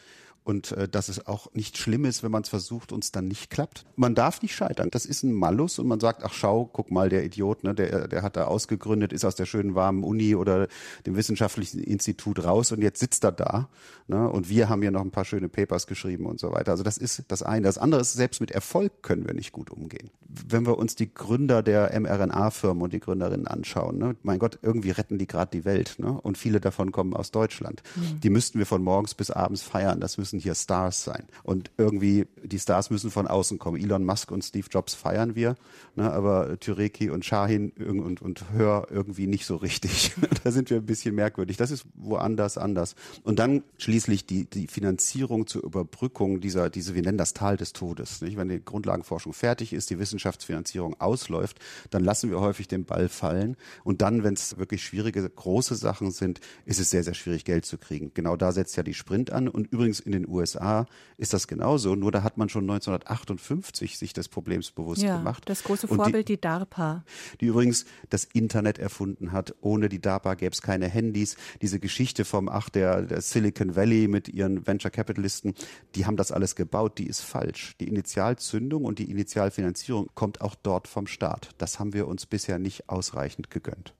und 0.43 0.71
äh, 0.71 0.87
dass 0.87 1.09
es 1.09 1.27
auch 1.27 1.53
nicht 1.53 1.77
schlimm 1.77 2.05
ist, 2.05 2.23
wenn 2.23 2.31
man 2.31 2.43
es 2.43 2.49
versucht 2.49 2.91
und 2.91 3.03
es 3.03 3.11
dann 3.11 3.27
nicht 3.27 3.49
klappt. 3.49 3.85
Man 3.95 4.15
darf 4.15 4.41
nicht 4.41 4.55
scheitern. 4.55 4.89
Das 4.91 5.05
ist 5.05 5.23
ein 5.23 5.33
Malus 5.33 5.79
und 5.79 5.87
man 5.87 5.99
sagt, 5.99 6.23
ach 6.23 6.33
schau, 6.33 6.69
guck 6.71 6.91
mal, 6.91 7.09
der 7.09 7.23
Idiot, 7.23 7.63
ne, 7.63 7.75
der, 7.75 8.07
der 8.07 8.21
hat 8.23 8.35
da 8.35 8.45
ausgegründet, 8.45 9.13
ist 9.13 9.25
aus 9.25 9.35
der 9.35 9.45
schönen 9.45 9.75
warmen 9.75 10.03
Uni 10.03 10.35
oder 10.35 10.67
dem 11.05 11.15
wissenschaftlichen 11.15 11.83
Institut 11.83 12.43
raus 12.43 12.71
und 12.71 12.81
jetzt 12.81 12.99
sitzt 12.99 13.23
er 13.23 13.31
da. 13.31 13.69
Ne, 14.07 14.27
und 14.27 14.49
wir 14.49 14.69
haben 14.69 14.81
ja 14.81 14.91
noch 14.91 15.01
ein 15.01 15.11
paar 15.11 15.25
schöne 15.25 15.49
Papers 15.49 15.85
geschrieben 15.85 16.25
und 16.25 16.39
so 16.39 16.51
weiter. 16.51 16.71
Also 16.71 16.83
das 16.83 16.97
ist 16.97 17.25
das 17.27 17.43
eine. 17.43 17.67
Das 17.67 17.77
andere 17.77 18.01
ist, 18.01 18.13
selbst 18.13 18.41
mit 18.41 18.51
Erfolg 18.51 19.03
können 19.03 19.27
wir 19.27 19.33
nicht 19.33 19.51
gut 19.51 19.69
umgehen. 19.69 20.09
Wenn 20.27 20.65
wir 20.65 20.77
uns 20.77 20.95
die 20.95 21.13
Gründer 21.13 21.61
der 21.61 21.99
mRNA-Firmen 21.99 22.81
und 22.81 22.93
die 22.93 22.99
Gründerinnen 22.99 23.47
anschauen, 23.47 23.97
ne, 23.97 24.15
mein 24.23 24.39
Gott, 24.39 24.59
irgendwie 24.61 24.91
retten 24.91 25.17
die 25.17 25.27
gerade 25.27 25.51
die 25.51 25.65
Welt. 25.65 25.95
Ne, 25.99 26.11
und 26.11 26.37
viele 26.37 26.59
davon 26.59 26.91
kommen 26.91 27.13
aus 27.13 27.31
Deutschland. 27.31 27.83
Mhm. 27.95 28.19
Die 28.21 28.29
müssten 28.29 28.57
wir 28.57 28.65
von 28.65 28.81
morgens 28.81 29.13
bis 29.13 29.31
abends 29.31 29.61
feiern. 29.61 29.99
Das 29.99 30.17
müssen 30.17 30.28
müssen 30.29 30.39
hier 30.39 30.53
Stars 30.53 31.03
sein. 31.03 31.25
Und 31.43 31.71
irgendwie, 31.77 32.27
die 32.43 32.59
Stars 32.59 32.91
müssen 32.91 33.09
von 33.09 33.27
außen 33.27 33.57
kommen. 33.57 33.81
Elon 33.81 34.05
Musk 34.05 34.31
und 34.31 34.43
Steve 34.43 34.67
Jobs 34.69 34.93
feiern 34.93 35.35
wir, 35.35 35.55
ne, 35.95 36.11
aber 36.11 36.59
Türeki 36.59 37.09
und 37.09 37.25
Shahin 37.25 37.71
und, 37.71 38.21
und 38.21 38.51
Hör 38.51 38.87
irgendwie 38.91 39.25
nicht 39.25 39.45
so 39.45 39.55
richtig. 39.55 40.13
da 40.43 40.51
sind 40.51 40.69
wir 40.69 40.77
ein 40.77 40.85
bisschen 40.85 41.15
merkwürdig. 41.15 41.57
Das 41.57 41.71
ist 41.71 41.85
woanders 41.95 42.57
anders. 42.57 42.95
Und 43.23 43.39
dann 43.39 43.63
schließlich 43.77 44.25
die, 44.25 44.45
die 44.45 44.67
Finanzierung 44.67 45.47
zur 45.47 45.63
Überbrückung 45.63 46.41
dieser, 46.41 46.69
diese, 46.69 46.93
wir 46.93 47.01
nennen 47.01 47.17
das 47.17 47.33
Tal 47.33 47.57
des 47.57 47.73
Todes. 47.73 48.21
Nicht? 48.21 48.37
Wenn 48.37 48.49
die 48.49 48.63
Grundlagenforschung 48.63 49.33
fertig 49.33 49.73
ist, 49.73 49.89
die 49.89 49.97
Wissenschaftsfinanzierung 49.97 50.99
ausläuft, 51.01 51.59
dann 51.89 52.03
lassen 52.03 52.29
wir 52.29 52.39
häufig 52.39 52.67
den 52.67 52.85
Ball 52.85 53.09
fallen. 53.09 53.57
Und 53.83 54.01
dann, 54.01 54.23
wenn 54.23 54.35
es 54.35 54.57
wirklich 54.57 54.83
schwierige, 54.83 55.27
große 55.27 55.75
Sachen 55.75 56.11
sind, 56.11 56.39
ist 56.65 56.79
es 56.79 56.91
sehr, 56.91 57.03
sehr 57.03 57.15
schwierig, 57.15 57.45
Geld 57.45 57.65
zu 57.65 57.79
kriegen. 57.79 58.11
Genau 58.13 58.35
da 58.35 58.51
setzt 58.51 58.77
ja 58.77 58.83
die 58.83 58.93
Sprint 58.93 59.31
an. 59.31 59.47
Und 59.47 59.71
übrigens 59.71 59.99
in 59.99 60.11
den 60.23 60.29
USA 60.29 60.85
ist 61.17 61.33
das 61.33 61.47
genauso, 61.47 61.95
nur 61.95 62.11
da 62.11 62.23
hat 62.23 62.37
man 62.37 62.49
schon 62.49 62.63
1958 62.63 63.97
sich 63.97 64.13
des 64.13 64.29
Problems 64.29 64.71
bewusst 64.71 65.01
ja, 65.01 65.17
gemacht. 65.17 65.43
Das 65.47 65.63
große 65.63 65.87
Vorbild, 65.87 66.29
die, 66.29 66.33
die, 66.33 66.41
DARPA. 66.41 67.03
Die 67.41 67.47
übrigens 67.47 67.85
das 68.09 68.25
Internet 68.25 68.79
erfunden 68.79 69.31
hat. 69.31 69.53
Ohne 69.61 69.89
die 69.89 69.99
DARPA 69.99 70.35
gäbe 70.35 70.53
es 70.53 70.61
keine 70.61 70.87
Handys. 70.87 71.35
Diese 71.61 71.79
Geschichte 71.79 72.25
vom, 72.25 72.49
ach, 72.49 72.69
der, 72.69 73.01
der 73.01 73.21
Silicon 73.21 73.75
Valley 73.75 74.07
mit 74.07 74.29
ihren 74.29 74.65
Venture 74.65 74.91
Capitalisten, 74.91 75.53
die 75.95 76.05
haben 76.05 76.17
das 76.17 76.31
alles 76.31 76.55
gebaut, 76.55 76.97
die 76.97 77.07
ist 77.07 77.21
falsch. 77.21 77.75
Die 77.79 77.87
Initialzündung 77.87 78.85
und 78.85 78.99
die 78.99 79.11
Initialfinanzierung 79.11 80.09
kommt 80.15 80.41
auch 80.41 80.55
dort 80.55 80.87
vom 80.87 81.07
Staat. 81.07 81.49
Das 81.57 81.79
haben 81.79 81.93
wir 81.93 82.07
uns 82.07 82.25
bisher 82.25 82.59
nicht 82.59 82.89
ausreichend 82.89 83.49
gegönnt. 83.49 83.93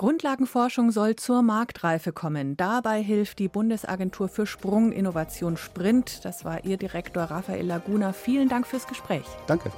Grundlagenforschung 0.00 0.92
soll 0.92 1.16
zur 1.16 1.42
Marktreife 1.42 2.10
kommen. 2.10 2.56
Dabei 2.56 3.02
hilft 3.02 3.38
die 3.38 3.48
Bundesagentur 3.48 4.30
für 4.30 4.46
Sprunginnovation 4.46 5.58
Sprint. 5.58 6.24
Das 6.24 6.42
war 6.42 6.64
ihr 6.64 6.78
Direktor 6.78 7.24
Raphael 7.24 7.66
Laguna. 7.66 8.14
Vielen 8.14 8.48
Dank 8.48 8.66
fürs 8.66 8.86
Gespräch. 8.86 9.26
Danke. 9.46 9.70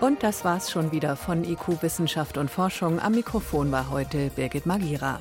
Und 0.00 0.22
das 0.22 0.44
war's 0.44 0.70
schon 0.70 0.92
wieder 0.92 1.16
von 1.16 1.42
IQ 1.42 1.82
Wissenschaft 1.82 2.38
und 2.38 2.52
Forschung. 2.52 3.00
Am 3.00 3.16
Mikrofon 3.16 3.72
war 3.72 3.90
heute 3.90 4.30
Birgit 4.30 4.66
Magira. 4.66 5.18